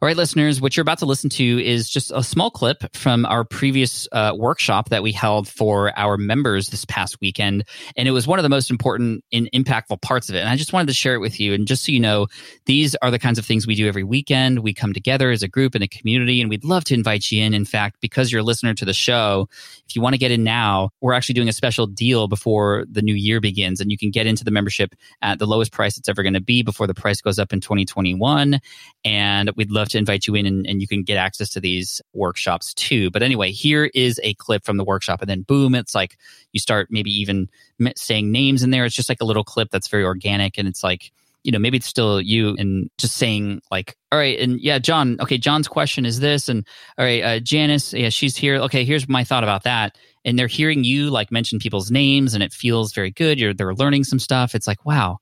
all 0.03 0.07
right, 0.07 0.17
listeners, 0.17 0.61
what 0.61 0.77
you're 0.77 0.83
about 0.83 0.99
to 0.99 1.07
listen 1.07 1.31
to 1.31 1.65
is 1.65 1.89
just 1.89 2.13
a 2.15 2.23
small 2.23 2.51
clip 2.51 2.95
from 2.95 3.25
our 3.25 3.45
previous 3.45 4.07
uh, 4.13 4.33
workshop 4.37 4.91
that 4.91 5.03
we 5.03 5.11
held 5.11 5.49
for 5.49 5.99
our 5.99 6.19
members 6.19 6.69
this 6.69 6.85
past 6.85 7.19
weekend. 7.23 7.65
And 7.97 8.07
it 8.07 8.11
was 8.11 8.27
one 8.27 8.39
of 8.39 8.43
the 8.43 8.51
most 8.51 8.71
important 8.71 9.25
and 9.33 9.49
impactful 9.55 10.03
parts 10.03 10.29
of 10.29 10.35
it. 10.35 10.41
And 10.41 10.51
I 10.51 10.57
just 10.57 10.75
wanted 10.75 10.89
to 10.89 10.93
share 10.93 11.15
it 11.15 11.21
with 11.21 11.41
you. 11.41 11.55
And 11.55 11.67
just 11.67 11.87
so 11.87 11.93
you 11.93 12.01
know, 12.01 12.27
these 12.67 12.95
are 12.97 13.11
the 13.11 13.19
kinds 13.19 13.39
of 13.39 13.47
things 13.47 13.67
we 13.67 13.75
do 13.75 13.89
every 13.89 14.05
weekend. 14.05 14.59
We 14.59 14.75
come 14.75 14.93
together 14.93 15.31
as 15.31 15.43
a 15.43 15.49
group 15.49 15.75
and 15.75 15.83
a 15.83 15.89
community, 15.89 16.43
and 16.43 16.51
we'd 16.51 16.65
love 16.65 16.85
to 16.85 16.95
invite 16.95 17.33
you 17.33 17.43
in. 17.43 17.55
In 17.55 17.65
fact, 17.65 17.97
because 18.03 18.31
you're 18.31 18.43
a 18.43 18.45
listener 18.45 18.75
to 18.75 18.85
the 18.85 18.93
show, 18.93 19.49
if 19.89 19.97
you 19.97 20.03
want 20.03 20.13
to 20.13 20.19
get 20.19 20.31
in 20.31 20.45
now, 20.45 20.91
we're 21.01 21.15
actually 21.15 21.35
doing 21.37 21.49
a 21.49 21.55
special 21.55 21.87
deal 21.87 22.29
before 22.29 22.85
the 22.91 23.01
new 23.01 23.15
year 23.15 23.41
begins. 23.41 23.81
And 23.81 23.91
you 23.91 23.97
can 23.97 24.11
get 24.11 24.27
into 24.27 24.45
the 24.45 24.51
membership 24.51 24.95
at 25.23 25.39
the 25.39 25.47
lowest 25.47 25.73
price 25.73 25.97
it's 25.97 26.09
ever 26.09 26.23
going 26.23 26.35
to 26.35 26.41
be 26.43 26.63
before 26.63 26.87
the 26.87 26.95
price 26.95 27.23
goes 27.23 27.39
up 27.39 27.55
in 27.55 27.63
2021. 27.63 28.61
And 29.07 29.51
we'd 29.57 29.71
love 29.71 29.86
love 29.87 29.91
to 29.91 29.99
invite 29.99 30.27
you 30.27 30.35
in 30.35 30.47
and, 30.47 30.67
and 30.67 30.81
you 30.81 30.89
can 30.89 31.03
get 31.03 31.17
access 31.17 31.51
to 31.51 31.61
these 31.61 32.03
workshops 32.13 32.75
too. 32.75 33.11
But 33.11 33.23
anyway, 33.23 33.53
here 33.53 33.91
is 33.95 34.21
a 34.23 34.35
clip 34.35 34.65
from 34.65 34.77
the 34.77 34.85
workshop. 34.85 35.21
And 35.21 35.31
then 35.31 35.43
boom, 35.43 35.75
it's 35.75 35.95
like 35.95 36.19
you 36.53 36.61
start 36.61 36.89
maybe 36.91 37.11
even 37.11 37.49
saying 37.97 38.33
names 38.33 38.63
in 38.63 38.71
there. 38.71 38.85
It's 38.85 38.95
just 38.95 39.09
like 39.09 39.21
a 39.21 39.25
little 39.25 39.45
clip 39.45 39.71
that's 39.71 39.89
very 39.89 40.05
organic. 40.05 40.59
And 40.59 40.69
it's 40.69 40.83
like, 40.83 41.13
you 41.45 41.53
know, 41.53 41.61
maybe 41.61 41.77
it's 41.77 41.87
still 41.87 42.21
you 42.21 42.57
and 42.59 42.91
just 42.99 43.15
saying 43.15 43.63
like, 43.71 43.97
all 44.11 44.19
right, 44.19 44.39
and 44.41 44.61
yeah, 44.61 44.81
John, 44.81 45.17
okay, 45.21 45.39
John's 45.39 45.69
question 45.69 46.05
is 46.05 46.19
this, 46.19 46.49
and 46.49 46.67
all 46.99 47.05
right, 47.05 47.23
uh, 47.23 47.39
Janice, 47.39 47.93
yeah, 47.93 48.09
she's 48.09 48.37
here. 48.37 48.57
Okay, 48.57 48.85
here's 48.85 49.09
my 49.09 49.23
thought 49.23 49.45
about 49.45 49.63
that. 49.63 49.97
And 50.25 50.37
they're 50.37 50.49
hearing 50.49 50.83
you 50.83 51.09
like 51.09 51.31
mention 51.31 51.61
people's 51.61 51.89
names, 51.89 52.35
and 52.35 52.43
it 52.43 52.53
feels 52.53 52.93
very 52.93 53.13
good. 53.13 53.39
You're 53.39 53.55
they're 53.55 53.75
learning 53.77 54.03
some 54.03 54.19
stuff. 54.19 54.57
It's 54.57 54.67
like, 54.67 54.85
wow, 54.85 55.19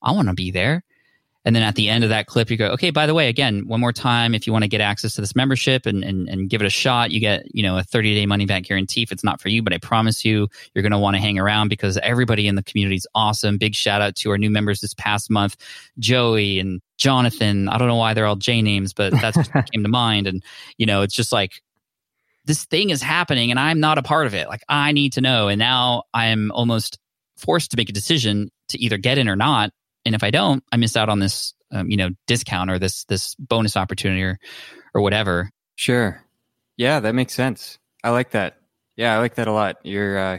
I 0.00 0.12
want 0.12 0.28
to 0.28 0.34
be 0.34 0.52
there. 0.52 0.84
And 1.44 1.54
then 1.54 1.62
at 1.62 1.74
the 1.74 1.90
end 1.90 2.04
of 2.04 2.10
that 2.10 2.26
clip, 2.26 2.50
you 2.50 2.56
go, 2.56 2.68
okay, 2.68 2.90
by 2.90 3.06
the 3.06 3.12
way, 3.12 3.28
again, 3.28 3.66
one 3.66 3.80
more 3.80 3.92
time, 3.92 4.34
if 4.34 4.46
you 4.46 4.52
want 4.52 4.62
to 4.62 4.68
get 4.68 4.80
access 4.80 5.14
to 5.14 5.20
this 5.20 5.36
membership 5.36 5.84
and, 5.84 6.02
and, 6.02 6.28
and 6.28 6.48
give 6.48 6.62
it 6.62 6.66
a 6.66 6.70
shot, 6.70 7.10
you 7.10 7.20
get, 7.20 7.54
you 7.54 7.62
know, 7.62 7.76
a 7.76 7.82
30 7.82 8.14
day 8.14 8.24
money 8.24 8.46
back 8.46 8.62
guarantee 8.62 9.02
if 9.02 9.12
it's 9.12 9.22
not 9.22 9.40
for 9.40 9.50
you. 9.50 9.62
But 9.62 9.74
I 9.74 9.78
promise 9.78 10.24
you, 10.24 10.48
you're 10.74 10.82
going 10.82 10.92
to 10.92 10.98
want 10.98 11.16
to 11.16 11.20
hang 11.20 11.38
around 11.38 11.68
because 11.68 11.98
everybody 11.98 12.46
in 12.46 12.54
the 12.54 12.62
community 12.62 12.96
is 12.96 13.06
awesome. 13.14 13.58
Big 13.58 13.74
shout 13.74 14.00
out 14.00 14.16
to 14.16 14.30
our 14.30 14.38
new 14.38 14.50
members 14.50 14.80
this 14.80 14.94
past 14.94 15.30
month, 15.30 15.56
Joey 15.98 16.58
and 16.58 16.80
Jonathan. 16.96 17.68
I 17.68 17.76
don't 17.76 17.88
know 17.88 17.96
why 17.96 18.14
they're 18.14 18.26
all 18.26 18.36
J 18.36 18.62
names, 18.62 18.94
but 18.94 19.12
that's 19.12 19.36
what 19.36 19.52
came 19.72 19.82
to 19.82 19.88
mind. 19.90 20.26
And, 20.26 20.42
you 20.78 20.86
know, 20.86 21.02
it's 21.02 21.14
just 21.14 21.32
like, 21.32 21.60
this 22.46 22.64
thing 22.66 22.90
is 22.90 23.02
happening 23.02 23.50
and 23.50 23.58
I'm 23.58 23.80
not 23.80 23.96
a 23.96 24.02
part 24.02 24.26
of 24.26 24.34
it. 24.34 24.48
Like 24.48 24.62
I 24.68 24.92
need 24.92 25.14
to 25.14 25.22
know. 25.22 25.48
And 25.48 25.58
now 25.58 26.04
I'm 26.12 26.50
almost 26.52 26.98
forced 27.36 27.70
to 27.70 27.76
make 27.76 27.88
a 27.88 27.92
decision 27.92 28.50
to 28.68 28.78
either 28.78 28.98
get 28.98 29.18
in 29.18 29.28
or 29.28 29.36
not 29.36 29.72
and 30.04 30.14
if 30.14 30.22
I 30.22 30.30
don't, 30.30 30.62
I 30.72 30.76
miss 30.76 30.96
out 30.96 31.08
on 31.08 31.18
this, 31.18 31.54
um, 31.72 31.90
you 31.90 31.96
know, 31.96 32.10
discount 32.26 32.70
or 32.70 32.78
this 32.78 33.04
this 33.04 33.34
bonus 33.36 33.76
opportunity 33.76 34.22
or 34.22 34.38
or 34.94 35.02
whatever. 35.02 35.50
Sure. 35.76 36.22
Yeah, 36.76 37.00
that 37.00 37.14
makes 37.14 37.34
sense. 37.34 37.78
I 38.02 38.10
like 38.10 38.30
that. 38.30 38.58
Yeah, 38.96 39.14
I 39.14 39.18
like 39.18 39.36
that 39.36 39.48
a 39.48 39.52
lot. 39.52 39.76
You're 39.82 40.18
uh, 40.18 40.38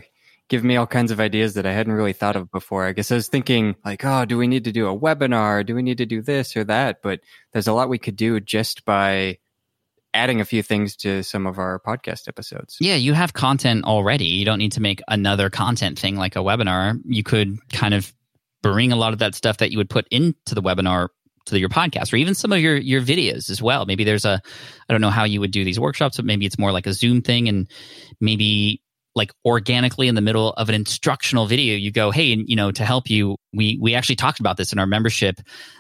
giving 0.50 0.68
me 0.68 0.78
all 0.78 0.88
kinds 0.88 1.12
of 1.12 1.20
ideas 1.20 1.56
that 1.56 1.66
I 1.66 1.74
hadn't 1.74 1.94
really 1.94 2.14
thought 2.14 2.36
of 2.36 2.52
before. 2.52 2.86
I 2.86 2.94
guess 2.94 3.12
I 3.12 3.16
was 3.16 3.28
thinking 3.28 3.76
like, 3.84 4.04
oh, 4.06 4.26
do 4.26 4.38
we 4.38 4.48
need 4.48 4.66
to 4.66 4.72
do 4.72 4.88
a 4.88 4.98
webinar? 4.98 5.66
Do 5.66 5.76
we 5.76 5.82
need 5.82 5.98
to 5.98 6.06
do 6.06 6.22
this 6.22 6.56
or 6.56 6.64
that? 6.66 7.02
But 7.02 7.22
there's 7.52 7.68
a 7.68 7.74
lot 7.74 7.90
we 7.90 7.98
could 7.98 8.16
do 8.16 8.40
just 8.40 8.86
by 8.86 9.40
adding 10.14 10.40
a 10.40 10.46
few 10.46 10.64
things 10.64 10.96
to 10.96 11.24
some 11.24 11.46
of 11.46 11.60
our 11.60 11.80
podcast 11.80 12.28
episodes. 12.28 12.78
Yeah, 12.80 12.96
you 12.96 13.14
have 13.14 13.34
content 13.34 13.84
already. 13.84 14.26
You 14.26 14.46
don't 14.46 14.60
need 14.60 14.72
to 14.74 14.82
make 14.82 15.02
another 15.08 15.50
content 15.50 16.00
thing 16.00 16.16
like 16.16 16.36
a 16.36 16.40
webinar. 16.40 17.00
You 17.06 17.24
could 17.24 17.58
kind 17.72 17.94
of 17.94 18.14
bring 18.72 18.92
a 18.92 18.96
lot 18.96 19.14
of 19.14 19.20
that 19.20 19.36
stuff 19.36 19.58
that 19.58 19.72
you 19.72 19.78
would 19.78 19.90
put 19.90 20.08
into 20.10 20.56
the 20.56 20.62
webinar 20.62 21.10
to 21.46 21.60
your 21.60 21.70
podcast 21.70 22.12
or 22.12 22.16
even 22.16 22.34
some 22.34 22.52
of 22.52 22.60
your 22.60 22.76
your 22.76 23.00
videos 23.00 23.52
as 23.52 23.62
well. 23.62 23.86
Maybe 23.86 24.04
there's 24.04 24.26
a 24.26 24.42
I 24.90 24.94
don't 24.94 25.02
know 25.02 25.12
how 25.12 25.26
you 25.26 25.40
would 25.40 25.52
do 25.52 25.64
these 25.64 25.80
workshops, 25.80 26.18
but 26.18 26.26
maybe 26.26 26.48
it's 26.48 26.58
more 26.58 26.72
like 26.72 26.88
a 26.88 26.94
Zoom 26.94 27.22
thing 27.22 27.48
and 27.48 27.70
maybe 28.20 28.82
like 29.14 29.32
organically 29.46 30.08
in 30.08 30.16
the 30.16 30.22
middle 30.22 30.50
of 30.54 30.68
an 30.68 30.76
instructional 30.76 31.46
video 31.46 31.78
you 31.78 31.90
go 31.90 32.12
hey 32.12 32.34
and 32.34 32.50
you 32.50 32.56
know 32.56 32.70
to 32.72 32.84
help 32.84 33.10
you 33.10 33.38
we 33.54 33.78
we 33.82 33.96
actually 33.96 34.18
talked 34.18 34.42
about 34.42 34.58
this 34.58 34.74
in 34.74 34.80
our 34.80 34.86
membership 34.86 35.40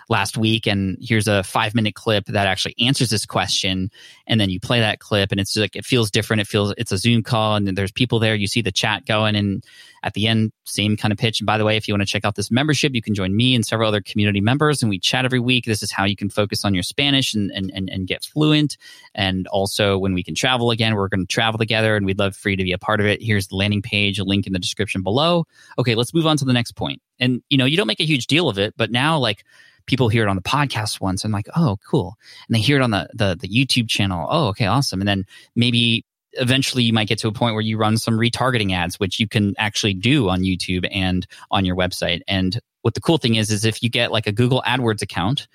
last 0.09 0.37
week 0.37 0.67
and 0.67 0.97
here's 1.01 1.27
a 1.27 1.43
5 1.43 1.75
minute 1.75 1.95
clip 1.95 2.25
that 2.25 2.47
actually 2.47 2.75
answers 2.79 3.09
this 3.09 3.25
question 3.25 3.89
and 4.27 4.39
then 4.39 4.49
you 4.49 4.59
play 4.59 4.79
that 4.79 4.99
clip 4.99 5.31
and 5.31 5.39
it's 5.39 5.55
like 5.55 5.75
it 5.75 5.85
feels 5.85 6.11
different. 6.11 6.41
It 6.41 6.47
feels 6.47 6.73
it's 6.77 6.91
a 6.91 6.97
zoom 6.97 7.23
call 7.23 7.55
and 7.55 7.67
there's 7.75 7.91
people 7.91 8.19
there. 8.19 8.35
You 8.35 8.47
see 8.47 8.61
the 8.61 8.71
chat 8.71 9.05
going 9.05 9.35
and 9.35 9.63
at 10.03 10.13
the 10.13 10.27
end 10.27 10.51
same 10.65 10.95
kind 10.95 11.11
of 11.11 11.17
pitch. 11.17 11.39
And 11.39 11.47
by 11.47 11.57
the 11.57 11.65
way 11.65 11.77
if 11.77 11.87
you 11.87 11.93
want 11.93 12.01
to 12.01 12.07
check 12.07 12.25
out 12.25 12.35
this 12.35 12.51
membership 12.51 12.93
you 12.93 13.01
can 13.01 13.13
join 13.15 13.35
me 13.35 13.55
and 13.55 13.65
several 13.65 13.87
other 13.87 14.01
community 14.01 14.41
members 14.41 14.81
and 14.81 14.89
we 14.89 14.99
chat 14.99 15.25
every 15.25 15.39
week. 15.39 15.65
This 15.65 15.81
is 15.81 15.91
how 15.91 16.05
you 16.05 16.15
can 16.15 16.29
focus 16.29 16.63
on 16.63 16.73
your 16.73 16.83
spanish 16.83 17.33
and 17.33 17.51
and 17.51 17.71
and, 17.73 17.89
and 17.89 18.07
get 18.07 18.23
fluent. 18.23 18.77
And 19.15 19.47
also 19.47 19.97
when 19.97 20.13
we 20.13 20.23
can 20.23 20.35
travel 20.35 20.71
again 20.71 20.95
we're 20.95 21.07
going 21.07 21.25
to 21.25 21.33
travel 21.33 21.57
together 21.57 21.95
and 21.95 22.05
we'd 22.05 22.19
love 22.19 22.35
for 22.35 22.49
you 22.49 22.57
to 22.57 22.63
be 22.63 22.73
a 22.73 22.77
part 22.77 22.99
of 22.99 23.05
it. 23.07 23.21
Here's 23.21 23.47
the 23.47 23.55
landing 23.55 23.81
page 23.81 24.19
a 24.19 24.23
link 24.23 24.45
in 24.45 24.53
the 24.53 24.59
description 24.59 25.01
below. 25.01 25.45
Okay 25.79 25.95
let's 25.95 26.13
move 26.13 26.27
on 26.27 26.37
to 26.37 26.45
the 26.45 26.53
next 26.53 26.73
point. 26.73 27.01
And 27.19 27.41
you 27.49 27.57
know 27.57 27.65
you 27.65 27.77
don't 27.77 27.87
make 27.87 27.99
a 27.99 28.05
huge 28.05 28.27
deal 28.27 28.49
of 28.49 28.59
it 28.59 28.73
but 28.77 28.91
now 28.91 29.17
like 29.17 29.43
people 29.85 30.09
hear 30.09 30.23
it 30.23 30.29
on 30.29 30.35
the 30.35 30.41
podcast 30.41 31.01
once 31.01 31.23
and 31.23 31.33
like 31.33 31.47
oh 31.55 31.77
cool. 31.87 32.17
And 32.47 32.55
they 32.55 32.59
hear 32.59 32.77
it 32.77 32.81
on 32.81 32.91
the, 32.91 33.09
the 33.13 33.37
the 33.39 33.47
youtube 33.47 33.89
channel 33.89 34.27
oh 34.29 34.47
okay 34.47 34.65
awesome. 34.65 35.01
And 35.01 35.07
then 35.07 35.25
maybe 35.55 36.05
eventually 36.33 36.83
you 36.83 36.93
might 36.93 37.07
get 37.07 37.19
to 37.19 37.27
a 37.27 37.31
point 37.31 37.53
where 37.53 37.61
you 37.61 37.77
run 37.77 37.97
some 37.97 38.17
retargeting 38.17 38.73
ads 38.73 38.99
which 38.99 39.19
you 39.19 39.27
can 39.27 39.55
actually 39.57 39.93
do 39.93 40.27
on 40.29 40.41
youtube 40.41 40.87
and 40.91 41.27
on 41.51 41.65
your 41.65 41.75
website. 41.75 42.21
And 42.27 42.59
what 42.81 42.93
the 42.93 43.01
cool 43.01 43.17
thing 43.17 43.35
is 43.35 43.51
is 43.51 43.65
if 43.65 43.81
you 43.81 43.89
get 43.89 44.11
like 44.11 44.27
a 44.27 44.31
google 44.31 44.61
adwords 44.65 45.01
account 45.01 45.47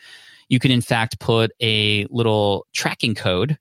you 0.49 0.59
can 0.59 0.71
in 0.71 0.81
fact 0.81 1.19
put 1.21 1.53
a 1.61 2.07
little 2.11 2.67
tracking 2.73 3.15
code 3.15 3.59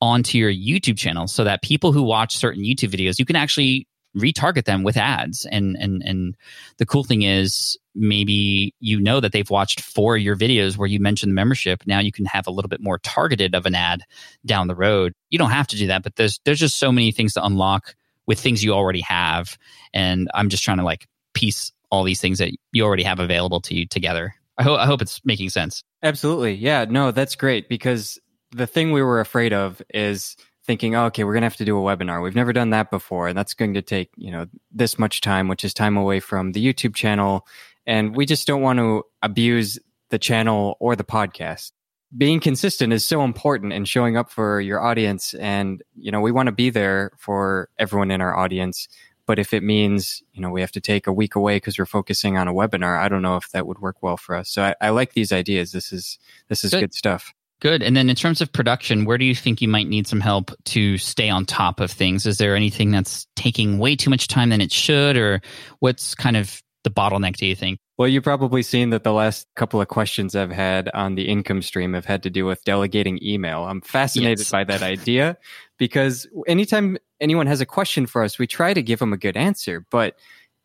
onto 0.00 0.38
your 0.38 0.52
YouTube 0.52 0.96
channel 0.96 1.26
so 1.26 1.44
that 1.44 1.62
people 1.62 1.92
who 1.92 2.02
watch 2.02 2.36
certain 2.36 2.62
YouTube 2.62 2.90
videos, 2.90 3.18
you 3.18 3.24
can 3.24 3.36
actually 3.36 3.86
retarget 4.16 4.64
them 4.64 4.82
with 4.82 4.96
ads. 4.96 5.46
And 5.46 5.76
and 5.76 6.02
and 6.04 6.36
the 6.78 6.86
cool 6.86 7.04
thing 7.04 7.22
is 7.22 7.78
maybe 7.98 8.74
you 8.80 9.00
know 9.00 9.20
that 9.20 9.32
they've 9.32 9.50
watched 9.50 9.80
four 9.80 10.16
of 10.16 10.22
your 10.22 10.36
videos 10.36 10.76
where 10.76 10.86
you 10.86 11.00
mentioned 11.00 11.30
the 11.30 11.34
membership 11.34 11.82
now 11.86 11.98
you 11.98 12.12
can 12.12 12.24
have 12.24 12.46
a 12.46 12.50
little 12.50 12.68
bit 12.68 12.80
more 12.80 12.98
targeted 12.98 13.54
of 13.54 13.66
an 13.66 13.74
ad 13.74 14.02
down 14.46 14.68
the 14.68 14.74
road 14.74 15.12
you 15.30 15.38
don't 15.38 15.50
have 15.50 15.66
to 15.66 15.76
do 15.76 15.88
that 15.88 16.02
but 16.02 16.16
there's 16.16 16.40
there's 16.44 16.60
just 16.60 16.78
so 16.78 16.92
many 16.92 17.10
things 17.10 17.34
to 17.34 17.44
unlock 17.44 17.94
with 18.26 18.38
things 18.38 18.62
you 18.62 18.72
already 18.72 19.00
have 19.00 19.58
and 19.92 20.28
i'm 20.34 20.48
just 20.48 20.62
trying 20.62 20.78
to 20.78 20.84
like 20.84 21.06
piece 21.34 21.72
all 21.90 22.04
these 22.04 22.20
things 22.20 22.38
that 22.38 22.52
you 22.72 22.84
already 22.84 23.02
have 23.02 23.18
available 23.18 23.60
to 23.60 23.74
you 23.74 23.86
together 23.86 24.34
i 24.58 24.62
hope 24.62 24.78
i 24.78 24.86
hope 24.86 25.02
it's 25.02 25.20
making 25.24 25.50
sense 25.50 25.82
absolutely 26.02 26.54
yeah 26.54 26.84
no 26.88 27.10
that's 27.10 27.34
great 27.34 27.68
because 27.68 28.18
the 28.52 28.66
thing 28.66 28.92
we 28.92 29.02
were 29.02 29.20
afraid 29.20 29.52
of 29.52 29.82
is 29.92 30.36
thinking, 30.68 30.94
oh, 30.94 31.06
okay, 31.06 31.24
we're 31.24 31.32
going 31.32 31.40
to 31.40 31.46
have 31.46 31.56
to 31.56 31.64
do 31.64 31.78
a 31.78 31.80
webinar. 31.80 32.22
We've 32.22 32.34
never 32.34 32.52
done 32.52 32.70
that 32.70 32.90
before. 32.90 33.26
And 33.26 33.36
that's 33.36 33.54
going 33.54 33.72
to 33.74 33.82
take, 33.82 34.10
you 34.16 34.30
know, 34.30 34.46
this 34.70 34.98
much 34.98 35.22
time, 35.22 35.48
which 35.48 35.64
is 35.64 35.72
time 35.72 35.96
away 35.96 36.20
from 36.20 36.52
the 36.52 36.64
YouTube 36.64 36.94
channel. 36.94 37.46
And 37.88 38.14
we 38.14 38.26
just 38.26 38.46
don't 38.46 38.60
want 38.60 38.78
to 38.78 39.02
abuse 39.22 39.78
the 40.10 40.18
channel 40.18 40.76
or 40.78 40.94
the 40.94 41.04
podcast. 41.04 41.72
Being 42.16 42.38
consistent 42.38 42.92
is 42.92 43.04
so 43.04 43.24
important 43.24 43.72
in 43.72 43.86
showing 43.86 44.16
up 44.16 44.30
for 44.30 44.60
your 44.60 44.80
audience. 44.80 45.34
And, 45.34 45.82
you 45.96 46.12
know, 46.12 46.20
we 46.20 46.30
want 46.30 46.48
to 46.48 46.52
be 46.52 46.68
there 46.68 47.12
for 47.18 47.70
everyone 47.78 48.10
in 48.10 48.20
our 48.20 48.36
audience. 48.36 48.88
But 49.26 49.38
if 49.38 49.52
it 49.52 49.62
means, 49.62 50.22
you 50.32 50.42
know, 50.42 50.50
we 50.50 50.60
have 50.60 50.72
to 50.72 50.80
take 50.80 51.06
a 51.06 51.12
week 51.12 51.34
away 51.34 51.56
because 51.56 51.78
we're 51.78 51.86
focusing 51.86 52.36
on 52.36 52.46
a 52.46 52.52
webinar, 52.52 52.98
I 52.98 53.08
don't 53.08 53.22
know 53.22 53.36
if 53.36 53.50
that 53.50 53.66
would 53.66 53.78
work 53.78 54.02
well 54.02 54.16
for 54.16 54.34
us. 54.34 54.50
So 54.50 54.62
I, 54.62 54.74
I 54.80 54.90
like 54.90 55.14
these 55.14 55.32
ideas. 55.32 55.72
This 55.72 55.92
is, 55.92 56.18
this 56.48 56.64
is 56.64 56.70
good, 56.70 56.80
good 56.80 56.94
stuff. 56.94 57.32
Good. 57.60 57.82
And 57.82 57.96
then 57.96 58.08
in 58.08 58.16
terms 58.16 58.40
of 58.40 58.52
production, 58.52 59.04
where 59.04 59.18
do 59.18 59.24
you 59.24 59.34
think 59.34 59.60
you 59.60 59.68
might 59.68 59.88
need 59.88 60.06
some 60.06 60.20
help 60.20 60.52
to 60.66 60.96
stay 60.98 61.28
on 61.28 61.44
top 61.44 61.80
of 61.80 61.90
things? 61.90 62.24
Is 62.24 62.38
there 62.38 62.54
anything 62.54 62.90
that's 62.90 63.26
taking 63.34 63.78
way 63.78 63.96
too 63.96 64.10
much 64.10 64.28
time 64.28 64.50
than 64.50 64.60
it 64.60 64.72
should, 64.72 65.16
or 65.16 65.40
what's 65.80 66.14
kind 66.14 66.36
of 66.36 66.62
the 66.84 66.90
bottleneck, 66.90 67.36
do 67.36 67.46
you 67.46 67.56
think? 67.56 67.80
Well, 67.96 68.08
you've 68.08 68.24
probably 68.24 68.62
seen 68.62 68.90
that 68.90 69.02
the 69.02 69.12
last 69.12 69.46
couple 69.56 69.80
of 69.80 69.88
questions 69.88 70.36
I've 70.36 70.52
had 70.52 70.88
on 70.94 71.16
the 71.16 71.28
income 71.28 71.62
stream 71.62 71.94
have 71.94 72.04
had 72.04 72.22
to 72.22 72.30
do 72.30 72.44
with 72.44 72.64
delegating 72.64 73.18
email. 73.22 73.64
I'm 73.64 73.80
fascinated 73.80 74.38
yes. 74.38 74.50
by 74.50 74.64
that 74.64 74.82
idea 74.82 75.36
because 75.78 76.26
anytime 76.46 76.98
anyone 77.20 77.46
has 77.46 77.60
a 77.60 77.66
question 77.66 78.06
for 78.06 78.22
us, 78.22 78.38
we 78.38 78.46
try 78.46 78.72
to 78.72 78.82
give 78.82 79.00
them 79.00 79.12
a 79.12 79.16
good 79.16 79.36
answer. 79.36 79.84
But, 79.90 80.16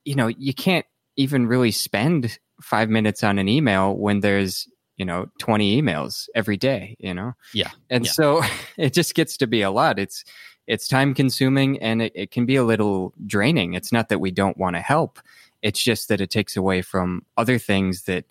you 0.06 0.16
know, 0.16 0.28
you 0.28 0.54
can't 0.54 0.86
even 1.16 1.48
really 1.48 1.72
spend 1.72 2.38
five 2.62 2.90
minutes 2.90 3.24
on 3.24 3.40
an 3.40 3.50
email 3.50 3.96
when 3.96 4.20
there's 4.20 4.68
you 4.98 5.06
know 5.06 5.28
20 5.40 5.82
emails 5.82 6.28
every 6.36 6.56
day 6.56 6.96
you 7.00 7.14
know 7.14 7.34
yeah 7.54 7.72
and 7.90 8.06
yeah. 8.06 8.12
so 8.12 8.42
it 8.78 8.94
just 8.94 9.16
gets 9.16 9.38
to 9.38 9.48
be 9.48 9.64
a 9.64 9.72
lot 9.72 9.98
it's 9.98 10.24
it's 10.68 10.88
time 10.88 11.14
consuming 11.14 11.82
and 11.82 12.02
it, 12.02 12.12
it 12.16 12.32
can 12.32 12.46
be 12.46 12.56
a 12.56 12.64
little 12.64 13.14
draining 13.26 13.74
it's 13.74 13.92
not 13.92 14.10
that 14.10 14.20
we 14.20 14.32
don't 14.32 14.58
want 14.58 14.76
to 14.76 14.80
help 14.80 15.20
it's 15.64 15.82
just 15.82 16.10
that 16.10 16.22
it 16.22 16.30
takes 16.30 16.56
away 16.56 16.84
from 16.84 17.26
other 17.36 17.58
things 17.58 18.04
that 18.04 18.26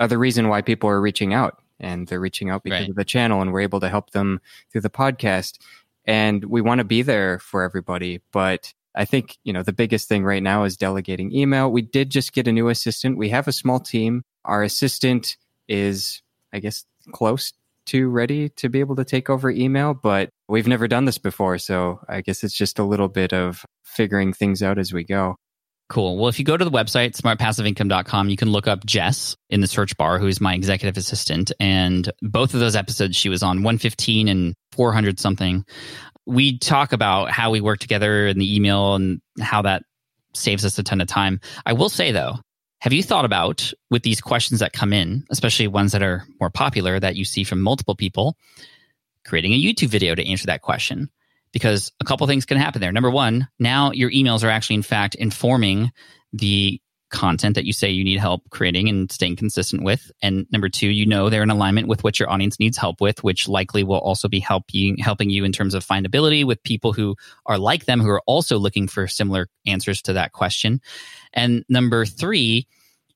are 0.00 0.08
the 0.08 0.18
reason 0.18 0.48
why 0.48 0.62
people 0.62 0.90
are 0.90 1.00
reaching 1.00 1.32
out 1.32 1.62
and 1.78 2.08
they're 2.08 2.18
reaching 2.18 2.50
out 2.50 2.64
because 2.64 2.80
right. 2.80 2.90
of 2.90 2.96
the 2.96 3.04
channel 3.04 3.40
and 3.40 3.52
we're 3.52 3.60
able 3.60 3.78
to 3.78 3.88
help 3.88 4.10
them 4.10 4.40
through 4.72 4.80
the 4.80 4.90
podcast 4.90 5.58
and 6.04 6.44
we 6.46 6.60
want 6.60 6.80
to 6.80 6.84
be 6.84 7.02
there 7.02 7.38
for 7.38 7.62
everybody 7.62 8.20
but 8.32 8.74
I 8.98 9.04
think, 9.04 9.38
you 9.44 9.52
know, 9.52 9.62
the 9.62 9.72
biggest 9.72 10.08
thing 10.08 10.24
right 10.24 10.42
now 10.42 10.64
is 10.64 10.76
delegating 10.76 11.32
email. 11.32 11.70
We 11.70 11.82
did 11.82 12.10
just 12.10 12.32
get 12.32 12.48
a 12.48 12.52
new 12.52 12.68
assistant. 12.68 13.16
We 13.16 13.28
have 13.28 13.46
a 13.46 13.52
small 13.52 13.78
team. 13.78 14.24
Our 14.44 14.64
assistant 14.64 15.36
is, 15.68 16.20
I 16.52 16.58
guess, 16.58 16.84
close 17.12 17.52
to 17.86 18.08
ready 18.08 18.48
to 18.50 18.68
be 18.68 18.80
able 18.80 18.96
to 18.96 19.04
take 19.04 19.30
over 19.30 19.50
email, 19.50 19.94
but 19.94 20.30
we've 20.48 20.66
never 20.66 20.88
done 20.88 21.04
this 21.04 21.16
before. 21.16 21.58
So 21.58 22.00
I 22.08 22.22
guess 22.22 22.42
it's 22.42 22.54
just 22.54 22.80
a 22.80 22.84
little 22.84 23.08
bit 23.08 23.32
of 23.32 23.64
figuring 23.84 24.32
things 24.32 24.64
out 24.64 24.78
as 24.78 24.92
we 24.92 25.04
go. 25.04 25.36
Cool. 25.88 26.18
Well, 26.18 26.28
if 26.28 26.38
you 26.38 26.44
go 26.44 26.56
to 26.56 26.64
the 26.64 26.70
website, 26.70 27.16
smartpassiveincome.com, 27.16 28.28
you 28.28 28.36
can 28.36 28.50
look 28.50 28.66
up 28.66 28.84
Jess 28.84 29.36
in 29.48 29.62
the 29.62 29.66
search 29.66 29.96
bar, 29.96 30.18
who's 30.18 30.38
my 30.38 30.54
executive 30.54 30.98
assistant. 30.98 31.50
And 31.58 32.12
both 32.20 32.52
of 32.52 32.60
those 32.60 32.76
episodes, 32.76 33.16
she 33.16 33.30
was 33.30 33.42
on 33.42 33.62
115 33.62 34.28
and 34.28 34.54
400 34.72 35.18
something. 35.18 35.64
We 36.26 36.58
talk 36.58 36.92
about 36.92 37.30
how 37.30 37.50
we 37.50 37.62
work 37.62 37.78
together 37.78 38.26
in 38.26 38.38
the 38.38 38.54
email 38.54 38.96
and 38.96 39.22
how 39.40 39.62
that 39.62 39.82
saves 40.34 40.66
us 40.66 40.78
a 40.78 40.82
ton 40.82 41.00
of 41.00 41.08
time. 41.08 41.40
I 41.64 41.72
will 41.72 41.88
say, 41.88 42.12
though, 42.12 42.34
have 42.80 42.92
you 42.92 43.02
thought 43.02 43.24
about 43.24 43.72
with 43.90 44.02
these 44.02 44.20
questions 44.20 44.60
that 44.60 44.74
come 44.74 44.92
in, 44.92 45.24
especially 45.30 45.68
ones 45.68 45.92
that 45.92 46.02
are 46.02 46.24
more 46.38 46.50
popular 46.50 47.00
that 47.00 47.16
you 47.16 47.24
see 47.24 47.44
from 47.44 47.62
multiple 47.62 47.96
people, 47.96 48.36
creating 49.24 49.54
a 49.54 49.60
YouTube 49.60 49.88
video 49.88 50.14
to 50.14 50.30
answer 50.30 50.46
that 50.46 50.60
question? 50.60 51.08
Because 51.52 51.92
a 52.00 52.04
couple 52.04 52.26
things 52.26 52.44
can 52.44 52.58
happen 52.58 52.80
there. 52.80 52.92
Number 52.92 53.10
one, 53.10 53.48
now 53.58 53.92
your 53.92 54.10
emails 54.10 54.44
are 54.44 54.50
actually, 54.50 54.76
in 54.76 54.82
fact, 54.82 55.14
informing 55.14 55.92
the 56.32 56.80
content 57.10 57.54
that 57.54 57.64
you 57.64 57.72
say 57.72 57.90
you 57.90 58.04
need 58.04 58.18
help 58.18 58.42
creating 58.50 58.88
and 58.88 59.10
staying 59.10 59.36
consistent 59.36 59.82
with. 59.82 60.10
And 60.22 60.46
number 60.50 60.68
two, 60.68 60.88
you 60.88 61.06
know 61.06 61.30
they're 61.30 61.42
in 61.42 61.50
alignment 61.50 61.88
with 61.88 62.04
what 62.04 62.18
your 62.18 62.30
audience 62.30 62.60
needs 62.60 62.76
help 62.76 63.00
with, 63.00 63.24
which 63.24 63.48
likely 63.48 63.82
will 63.82 63.98
also 63.98 64.28
be 64.28 64.40
helping 64.40 64.98
helping 64.98 65.30
you 65.30 65.44
in 65.44 65.52
terms 65.52 65.74
of 65.74 65.86
findability 65.86 66.44
with 66.44 66.62
people 66.62 66.92
who 66.92 67.16
are 67.46 67.58
like 67.58 67.86
them 67.86 68.00
who 68.00 68.10
are 68.10 68.22
also 68.26 68.58
looking 68.58 68.88
for 68.88 69.06
similar 69.06 69.48
answers 69.66 70.02
to 70.02 70.12
that 70.14 70.32
question. 70.32 70.80
And 71.32 71.64
number 71.68 72.04
three, 72.04 72.66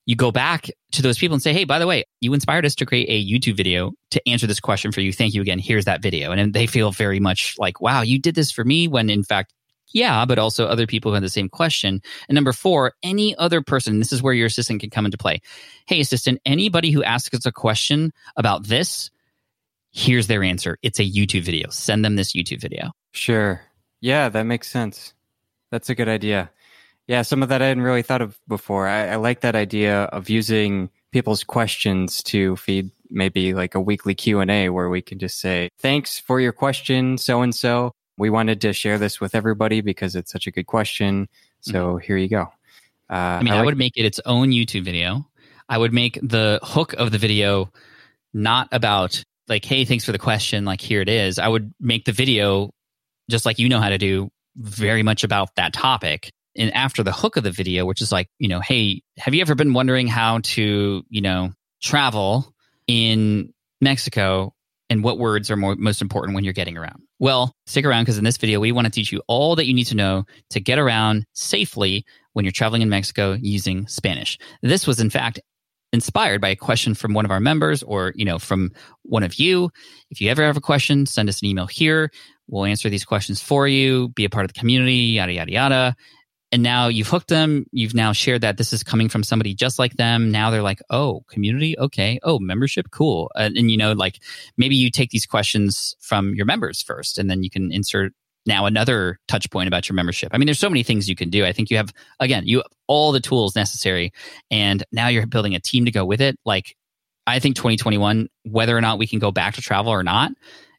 you 0.07 0.17
go 0.17 0.33
back 0.33 0.69
to 0.93 1.03
those 1.03 1.19
people 1.19 1.35
and 1.35 1.43
say, 1.43 1.53
Hey, 1.53 1.65
by 1.65 1.79
the 1.79 1.87
way, 1.87 2.05
you 2.21 2.35
inspired 2.35 2.67
us 2.67 2.75
to 2.77 2.87
create 2.87 3.07
a 3.09 3.25
YouTube 3.25 3.57
video 3.57 3.93
to 4.11 4.29
answer 4.29 4.47
this 4.47 4.61
question 4.61 4.93
for 4.93 5.01
you. 5.01 5.13
Thank 5.13 5.35
you 5.35 5.43
again. 5.43 5.59
Here's 5.59 5.85
that 5.85 6.03
video. 6.03 6.31
And 6.31 6.39
then 6.39 6.53
they 6.53 6.67
feel 6.67 6.91
very 6.91 7.21
much 7.21 7.57
like, 7.59 7.81
wow, 7.81 8.03
you 8.03 8.19
did 8.19 8.35
this 8.35 8.51
for 8.51 8.65
me 8.65 8.89
when 8.89 9.11
in 9.11 9.23
fact 9.23 9.53
yeah, 9.95 10.25
but 10.25 10.39
also 10.39 10.67
other 10.67 10.87
people 10.87 11.11
who 11.11 11.15
have 11.15 11.23
the 11.23 11.29
same 11.29 11.49
question. 11.49 12.01
And 12.29 12.35
number 12.35 12.53
four, 12.53 12.95
any 13.03 13.37
other 13.37 13.63
person, 13.63 13.99
this 13.99 14.13
is 14.13 14.23
where 14.23 14.35
your 14.35 14.47
assistant 14.47 14.81
can 14.81 14.91
come 14.91 15.05
into 15.05 15.19
play. 15.19 15.41
Hey, 15.87 16.01
assistant, 16.01 16.41
anybody 16.47 16.91
who 16.91 17.03
asks 17.03 17.37
us 17.37 17.47
a 17.47 17.53
question 17.53 18.13
about 18.37 18.67
this, 18.67 19.11
here's 19.91 20.27
their 20.27 20.43
answer. 20.43 20.79
It's 20.83 20.99
a 20.99 21.05
YouTube 21.05 21.43
video. 21.43 21.69
Send 21.71 22.05
them 22.05 22.17
this 22.17 22.33
YouTube 22.33 22.61
video. 22.61 22.93
Sure. 23.13 23.61
Yeah, 24.01 24.29
that 24.31 24.45
makes 24.45 24.71
sense. 24.71 25.15
That's 25.71 25.91
a 25.91 25.95
good 25.95 26.09
idea. 26.09 26.51
Yeah, 27.09 27.23
some 27.23 27.43
of 27.43 27.49
that 27.49 27.63
I 27.63 27.67
hadn't 27.67 27.83
really 27.83 28.03
thought 28.03 28.23
of 28.23 28.39
before. 28.49 28.87
I, 28.87 29.09
I 29.09 29.17
like 29.17 29.41
that 29.41 29.55
idea 29.55 30.05
of 30.05 30.31
using 30.31 30.91
people's 31.11 31.45
questions 31.45 32.23
to 32.25 32.57
feed 32.57 32.91
maybe 33.11 33.55
like 33.55 33.75
a 33.75 33.81
weekly 33.81 34.15
Q&A 34.15 34.71
where 34.71 34.89
we 34.89 35.03
can 35.03 35.19
just 35.19 35.41
say, 35.41 35.69
thanks 35.79 36.19
for 36.19 36.41
your 36.41 36.53
question, 36.53 37.19
so 37.19 37.43
and 37.43 37.55
so 37.55 37.93
we 38.17 38.31
wanted 38.31 38.61
to 38.63 38.73
share 38.73 38.99
this 38.99 39.21
with 39.21 39.35
everybody 39.35 39.81
because 39.81 40.15
it's 40.15 40.31
such 40.31 40.47
a 40.47 40.51
good 40.51 40.67
question. 40.67 41.29
So 41.61 41.97
here 41.97 42.17
you 42.17 42.29
go. 42.29 42.53
Uh, 43.11 43.15
I 43.15 43.43
mean, 43.43 43.53
I, 43.53 43.59
like- 43.59 43.67
would 43.67 43.79
make 43.79 43.93
it 43.97 44.05
its 44.05 44.21
own 44.25 44.51
YouTube 44.51 44.85
video. 44.85 45.27
I 45.69 45.79
would 45.79 45.93
make 45.93 46.19
the 46.23 46.61
hook 46.63 46.93
of 46.95 47.13
the 47.13 47.19
video 47.19 47.73
not 48.35 48.69
about 48.73 49.23
like, 49.49 49.65
hey, 49.65 49.85
thanks 49.85 50.05
for 50.05 50.13
the 50.13 50.19
question. 50.19 50.65
Like, 50.65 50.81
here 50.81 51.01
it 51.01 51.09
is. 51.09 51.39
I 51.39 51.49
would 51.49 51.73
make 51.81 52.05
the 52.05 52.13
video 52.13 52.73
just 53.31 53.47
like 53.47 53.59
you 53.59 53.69
know 53.69 53.81
how 53.81 53.89
to 53.89 53.99
do, 53.99 54.31
very 54.57 55.03
much 55.03 55.25
about 55.25 55.55
that 55.57 55.73
topic. 55.73 56.31
And 56.57 56.75
after 56.75 57.03
the 57.03 57.13
hook 57.13 57.37
of 57.37 57.45
the 57.45 57.51
video, 57.51 57.87
which 57.87 58.01
is 58.01 58.13
like, 58.13 58.29
you 58.39 58.49
know, 58.49 58.61
hey, 58.61 59.03
have 59.19 59.35
you 59.35 59.41
ever 59.41 59.55
been 59.55 59.73
wondering 59.73 60.07
how 60.07 60.41
to, 60.43 61.03
you 61.09 61.21
know, 61.21 61.53
travel 61.83 62.53
in 62.87 63.53
Mexico 63.81 64.55
and 64.91 65.03
what 65.03 65.19
words 65.19 65.51
are 65.51 65.57
more, 65.57 65.77
most 65.77 66.03
important 66.03 66.35
when 66.35 66.45
you're 66.45 66.53
getting 66.53 66.77
around? 66.77 67.03
Well, 67.19 67.55
stick 67.67 67.85
around 67.85 68.05
because 68.05 68.19
in 68.19 68.25
this 68.25 68.37
video, 68.37 68.61
we 68.61 68.73
want 68.73 68.87
to 68.87 68.91
teach 68.91 69.13
you 69.13 69.23
all 69.29 69.57
that 69.57 69.67
you 69.67 69.75
need 69.75 69.87
to 69.87 69.97
know 69.97 70.25
to 70.51 70.61
get 70.61 70.79
around 70.79 71.25
safely 71.33 72.05
when 72.33 72.45
you're 72.45 72.53
traveling 72.53 72.83
in 72.83 72.89
Mexico 72.89 73.37
using 73.41 73.87
Spanish. 73.87 74.39
This 74.63 74.87
was, 74.87 75.01
in 75.01 75.09
fact, 75.09 75.41
inspired 75.93 76.41
by 76.41 76.49
a 76.49 76.57
question 76.57 76.95
from 76.95 77.15
one 77.15 77.25
of 77.25 77.31
our 77.31 77.41
members 77.41 77.83
or 77.83 78.13
you 78.17 78.25
know 78.25 78.39
from 78.39 78.73
one 79.03 79.23
of 79.23 79.35
you 79.35 79.71
if 80.11 80.21
you 80.21 80.31
ever 80.31 80.43
have 80.43 80.57
a 80.57 80.61
question 80.61 81.05
send 81.05 81.29
us 81.29 81.43
an 81.43 81.49
email 81.49 81.67
here 81.67 82.11
we'll 82.49 82.65
answer 82.65 82.89
these 82.89 83.05
questions 83.05 83.43
for 83.43 83.69
you 83.69 84.09
be 84.09 84.25
a 84.25 84.31
part 84.31 84.45
of 84.45 84.53
the 84.53 84.59
community 84.59 84.95
yada 84.95 85.33
yada 85.33 85.53
yada 85.53 85.97
and 86.53 86.63
now 86.63 86.89
you've 86.89 87.09
hooked 87.09 87.29
them 87.29 87.67
you've 87.73 87.95
now 87.95 88.13
shared 88.13 88.43
that 88.43 88.59
this 88.59 88.73
is 88.73 88.83
coming 88.83 89.09
from 89.09 89.25
somebody 89.25 89.55
just 89.55 89.79
like 89.79 89.95
them 89.95 90.31
now 90.31 90.51
they're 90.51 90.63
like 90.63 90.81
oh 90.91 91.25
community 91.29 91.77
okay 91.79 92.21
oh 92.23 92.39
membership 92.39 92.91
cool 92.91 93.33
and, 93.35 93.57
and 93.57 93.71
you 93.71 93.77
know 93.77 93.93
like 93.93 94.21
maybe 94.57 94.77
you 94.77 94.91
take 94.91 95.11
these 95.11 95.27
questions 95.27 95.97
from 96.01 96.35
your 96.35 96.47
members 96.47 96.83
first 96.83 97.19
and 97.19 97.31
then 97.31 97.43
you 97.43 97.51
can 97.51 97.73
insert 97.73 98.13
now 98.47 98.67
another 98.67 99.19
touch 99.29 99.51
point 99.51 99.69
about 99.69 99.89
your 99.89 99.95
membership. 99.95 100.31
I 100.33 100.39
mean, 100.39 100.47
there's 100.47 100.59
so 100.59 100.69
many 100.69 100.83
things 100.83 101.09
you 101.09 101.15
can 101.15 101.31
do. 101.31 101.45
I 101.45 101.53
think 101.53 101.71
you 101.71 101.77
have, 101.77 101.93
again, 102.19 102.47
you 102.47 102.59
have 102.59 102.67
all 102.87 103.13
the 103.13 103.21
tools 103.21 103.55
necessary, 103.55 104.13
and 104.51 104.85
now 104.91 105.09
you're 105.09 105.27
building 105.27 105.55
a 105.55 105.61
team 105.61 105.85
to 105.85 105.91
go 105.91 106.05
with 106.05 106.21
it. 106.21 106.39
Like, 106.45 106.77
I 107.27 107.39
think 107.39 107.57
2021, 107.57 108.29
whether 108.45 108.77
or 108.77 108.81
not 108.81 108.99
we 108.99 109.07
can 109.07 109.19
go 109.19 109.31
back 109.31 109.55
to 109.55 109.63
travel 109.63 109.93
or 109.93 110.03
not, 110.03 110.33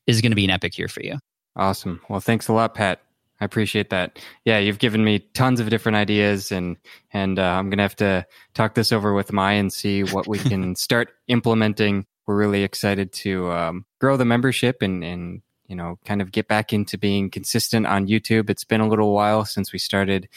is 0.08 0.22
going 0.22 0.32
to 0.32 0.36
be 0.36 0.44
an 0.44 0.50
epic 0.50 0.78
year 0.78 0.88
for 0.88 1.02
you. 1.02 1.20
Awesome. 1.56 2.02
Well, 2.10 2.20
thanks 2.20 2.48
a 2.48 2.54
lot, 2.54 2.74
Pat. 2.74 3.00
I 3.41 3.46
appreciate 3.46 3.89
that. 3.89 4.19
Yeah, 4.46 4.60
you've 4.60 4.80
given 4.80 5.04
me 5.04 5.19
tons 5.19 5.60
of 5.60 5.69
different 5.69 5.96
ideas, 5.96 6.52
and 6.52 6.78
and 7.12 7.39
uh, 7.39 7.43
I'm 7.43 7.69
gonna 7.69 7.82
have 7.82 7.96
to 7.98 8.26
talk 8.54 8.76
this 8.76 8.91
over 8.91 9.13
with 9.13 9.34
Mai 9.34 9.54
and 9.54 9.72
see 9.72 10.04
what 10.04 10.28
we 10.28 10.39
can 10.39 10.76
start 10.78 11.10
implementing. 11.28 12.06
We're 12.26 12.38
really 12.38 12.63
excited 12.63 13.12
to 13.13 13.52
um, 13.52 13.86
grow 14.00 14.17
the 14.17 14.26
membership 14.26 14.82
and 14.82 15.04
and 15.04 15.41
you 15.67 15.76
know, 15.76 15.98
kind 16.06 16.22
of 16.22 16.32
get 16.32 16.48
back 16.48 16.74
into 16.74 16.98
being 16.98 17.30
consistent 17.30 17.88
on 17.88 18.08
YouTube. 18.08 18.50
It's 18.50 18.63
been 18.63 18.82
a 18.82 18.88
little 18.88 19.13
while 19.13 19.46
since 19.46 19.74
we 19.74 19.80
started 19.80 20.30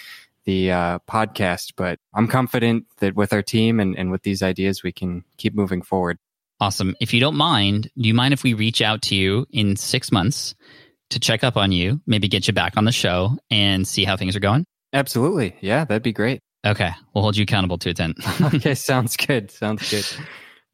the 0.44 0.70
uh, 0.70 0.98
podcast, 1.00 1.72
but 1.76 1.98
I'm 2.14 2.28
confident 2.28 2.86
that 2.98 3.14
with 3.14 3.32
our 3.32 3.42
team 3.42 3.80
and, 3.80 3.96
and 3.98 4.10
with 4.10 4.22
these 4.22 4.42
ideas, 4.42 4.82
we 4.82 4.92
can 4.92 5.24
keep 5.36 5.54
moving 5.54 5.82
forward. 5.82 6.18
Awesome. 6.60 6.96
If 7.00 7.12
you 7.12 7.20
don't 7.20 7.36
mind, 7.36 7.90
do 7.98 8.08
you 8.08 8.14
mind 8.14 8.32
if 8.32 8.44
we 8.44 8.54
reach 8.54 8.80
out 8.80 9.02
to 9.02 9.14
you 9.14 9.46
in 9.50 9.76
six 9.76 10.10
months 10.10 10.54
to 11.10 11.20
check 11.20 11.44
up 11.44 11.56
on 11.56 11.72
you, 11.72 12.00
maybe 12.06 12.28
get 12.28 12.46
you 12.46 12.52
back 12.52 12.76
on 12.76 12.84
the 12.84 12.92
show 12.92 13.36
and 13.50 13.86
see 13.86 14.04
how 14.04 14.16
things 14.16 14.36
are 14.36 14.40
going? 14.40 14.64
Absolutely. 14.92 15.56
Yeah, 15.60 15.84
that'd 15.84 16.02
be 16.02 16.12
great. 16.12 16.40
Okay. 16.66 16.90
We'll 17.14 17.22
hold 17.22 17.36
you 17.36 17.44
accountable 17.44 17.78
to 17.78 17.90
it 17.90 17.96
then. 17.96 18.14
okay. 18.40 18.74
Sounds 18.74 19.16
good. 19.16 19.50
Sounds 19.50 19.88
good. 19.90 20.06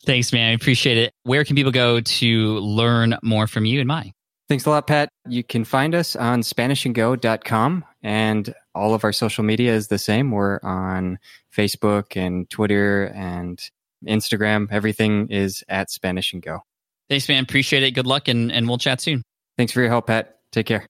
Thanks, 0.05 0.33
man. 0.33 0.51
I 0.51 0.53
appreciate 0.53 0.99
it. 0.99 1.13
Where 1.25 1.45
can 1.45 1.55
people 1.55 1.73
go 1.73 2.01
to 2.01 2.59
learn 2.59 3.17
more 3.23 3.47
from 3.47 3.65
you 3.65 3.81
and 3.81 3.89
Mai? 3.89 4.13
Thanks 4.49 4.67
a 4.67 4.71
lot, 4.71 4.87
Pat. 4.87 5.09
You 5.29 5.45
can 5.45 5.65
find 5.65 5.95
us 5.95 6.17
on 6.17 6.43
SpanishAndGo.com, 6.43 7.85
and 8.03 8.55
all 8.75 8.93
of 8.93 9.05
our 9.05 9.13
social 9.13 9.45
media 9.45 9.73
is 9.75 9.89
the 9.89 9.99
same. 9.99 10.31
We're 10.31 10.59
on 10.63 11.19
Facebook 11.57 12.17
and 12.17 12.51
Twitter 12.51 13.05
and 13.15 13.63
Instagram. 14.07 14.69
Everything 14.71 15.29
is 15.29 15.63
at 15.69 15.91
Spanish 15.91 16.33
and 16.33 16.43
Go. 16.43 16.61
Thanks, 17.09 17.29
man. 17.29 17.45
Appreciate 17.45 17.83
it. 17.83 17.93
Good 17.93 18.07
luck, 18.07 18.29
and, 18.29 18.51
and 18.53 18.69
we'll 18.69 18.79
chat 18.79 19.01
soon. 19.01 19.23
Thanks 19.57 19.73
for 19.73 19.81
your 19.81 19.91
help, 19.91 20.07
Pat. 20.07 20.39
Take 20.51 20.67
care. 20.67 20.87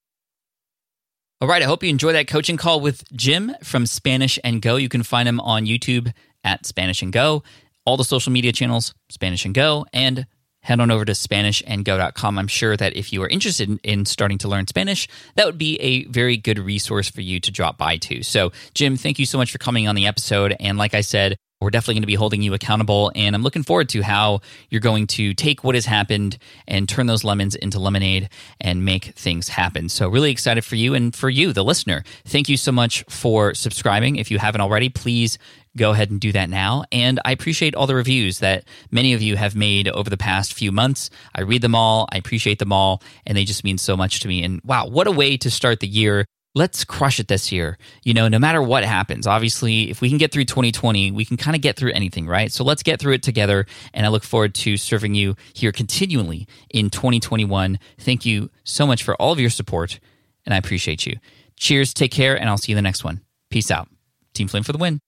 All 1.40 1.48
right. 1.48 1.62
I 1.62 1.66
hope 1.66 1.83
you 1.83 1.90
enjoyed 1.90 2.14
that 2.14 2.29
coaching 2.29 2.57
call 2.57 2.81
with 2.81 3.05
Jim 3.12 3.53
from 3.62 3.85
Spanish 3.87 4.38
and 4.44 4.62
Go. 4.62 4.77
You 4.77 4.88
can 4.88 5.03
find 5.03 5.29
him 5.29 5.40
on 5.40 5.66
YouTube 5.66 6.12
at 6.44 6.66
Spanish 6.66 7.03
and 7.03 7.12
Go, 7.12 7.42
all 7.85 7.96
the 7.96 8.05
social 8.05 8.33
media 8.33 8.53
channels, 8.53 8.94
Spanish 9.11 9.44
and 9.44 9.55
Go, 9.55 9.85
and 9.92 10.27
head 10.62 10.81
on 10.81 10.90
over 10.90 11.05
to 11.05 11.12
SpanishAndGo.com. 11.12 12.38
I'm 12.38 12.46
sure 12.46 12.77
that 12.77 12.96
if 12.96 13.12
you 13.12 13.22
are 13.22 13.29
interested 13.29 13.68
in, 13.68 13.81
in, 13.83 14.05
starting 14.05 14.38
to 14.38 14.48
learn 14.48 14.68
Spanish, 14.68 15.09
that 15.35 15.46
would 15.46 15.59
be 15.59 15.77
a 15.81 16.05
very 16.05 16.37
good 16.37 16.59
resource 16.59 17.11
for 17.11 17.20
you 17.20 17.40
to 17.40 17.51
drop 17.51 17.77
by 17.77 17.96
to. 17.96 18.22
So, 18.22 18.53
Jim, 18.75 18.96
thank 18.96 19.18
you 19.18 19.27
so 19.27 19.38
much 19.38 19.51
for 19.51 19.59
coming 19.59 19.88
on 19.88 19.96
the 19.96 20.07
episode. 20.07 20.55
And 20.61 20.79
like 20.79 20.94
I 20.94 21.01
said, 21.01 21.37
we're 21.62 21.70
definitely 21.70 21.94
going 21.94 22.03
to 22.03 22.07
be 22.07 22.14
holding 22.14 22.42
you 22.42 22.55
accountable. 22.55 23.12
And 23.14 23.35
I'm 23.35 23.42
looking 23.42 23.62
forward 23.62 23.88
to 23.90 24.03
how 24.03 24.40
you're 24.70 24.81
going 24.81 25.07
to 25.09 25.35
take 25.35 25.64
what 25.64 25.75
has 25.75 25.87
happened 25.87 26.38
and 26.66 26.88
turn 26.88 27.07
those 27.07 27.25
lemons 27.25 27.55
into 27.55 27.79
lemonade 27.79 28.29
and 28.61 28.85
make 28.85 29.07
things 29.14 29.48
happen. 29.48 29.88
So, 29.88 30.09
really 30.09 30.31
excited 30.31 30.64
for 30.64 30.77
you 30.77 30.94
and 30.94 31.14
for 31.14 31.31
you, 31.31 31.53
the 31.53 31.64
listener. 31.64 32.05
Thank 32.25 32.48
you 32.48 32.57
so 32.57 32.72
much 32.72 33.05
for 33.09 33.55
subscribing. 33.55 34.16
If 34.16 34.31
you 34.31 34.38
haven't 34.38 34.61
already, 34.61 34.88
please 34.88 35.38
go 35.77 35.92
ahead 35.92 36.11
and 36.11 36.20
do 36.20 36.33
that 36.33 36.51
now. 36.51 36.85
And 36.92 37.20
I 37.25 37.33
appreciate 37.33 37.75
all 37.75 37.87
the 37.87 37.94
reviews 37.94 38.40
that 38.40 38.64
many 38.90 39.14
of 39.14 39.22
you 39.22 39.37
have 39.37 39.57
made 39.57 39.88
over 39.88 40.11
the 40.11 40.16
past 40.16 40.53
few 40.53 40.72
months. 40.72 41.11
I 41.35 41.42
read 41.42 41.62
them 41.62 41.75
all, 41.75 42.09
I 42.12 42.18
appreciate 42.18 42.59
them 42.59 42.72
all, 42.72 43.03
and 43.27 43.37
they 43.37 43.44
just 43.44 43.64
mean 43.64 43.79
so 43.79 43.96
much 43.96 44.20
to 44.20 44.29
me. 44.29 44.42
And 44.42 44.61
wow, 44.64 44.87
what 44.87 45.07
a 45.07 45.12
way 45.12 45.37
to 45.38 45.51
start 45.51 45.81
the 45.81 45.88
year. 45.88 46.27
Let's 46.55 46.85
crush 46.85 47.19
it 47.19 47.29
this 47.29 47.51
year. 47.51 47.79
You 48.05 48.12
know, 48.12 48.29
no 48.29 48.38
matter 48.38 48.61
what 48.61 48.85
happens, 48.85 49.27
obviously, 49.27 49.88
if 49.88 50.03
we 50.03 50.11
can 50.11 50.19
get 50.19 50.33
through 50.33 50.45
2020, 50.45 51.11
we 51.11 51.25
can 51.25 51.38
kind 51.38 51.57
of 51.57 51.62
get 51.62 51.77
through 51.77 51.93
anything, 51.93 52.27
right? 52.27 52.53
So 52.53 52.62
let's 52.62 52.83
get 52.83 53.01
through 53.01 53.15
it 53.15 53.23
together. 53.23 53.65
And 53.95 54.05
I 54.05 54.11
look 54.11 54.23
forward 54.23 54.55
to 54.57 54.77
serving 54.77 55.15
you 55.15 55.35
here 55.55 55.73
continually 55.73 56.47
in 56.69 56.91
2021. 56.91 57.79
Thank 57.99 58.27
you 58.27 58.51
so 58.65 58.87
much 58.87 59.03
for 59.03 59.15
all 59.17 59.33
of 59.33 59.41
your 59.41 59.49
support, 59.49 59.99
and 60.45 60.53
I 60.53 60.59
appreciate 60.59 61.07
you. 61.07 61.17
Cheers, 61.57 61.95
take 61.95 62.12
care, 62.12 62.38
and 62.38 62.51
I'll 62.51 62.59
see 62.59 62.73
you 62.73 62.77
in 62.77 62.85
the 62.85 62.87
next 62.87 63.03
one. 63.03 63.23
Peace 63.51 63.71
out. 63.71 63.88
Team 64.35 64.49
Flynn 64.49 64.62
for 64.62 64.73
the 64.73 64.79
win. 64.79 64.99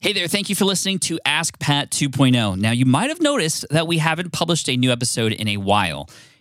Hey 0.00 0.12
there, 0.12 0.28
thank 0.28 0.48
you 0.48 0.54
for 0.54 0.64
listening 0.64 1.00
to 1.00 1.18
Ask 1.24 1.58
Pat 1.58 1.90
2.0. 1.90 2.56
Now, 2.56 2.70
you 2.70 2.86
might 2.86 3.08
have 3.08 3.20
noticed 3.20 3.66
that 3.70 3.88
we 3.88 3.98
haven't 3.98 4.32
published 4.32 4.68
a 4.68 4.76
new 4.76 4.92
episode 4.92 5.32
in 5.32 5.48
a 5.48 5.56
while. 5.56 6.08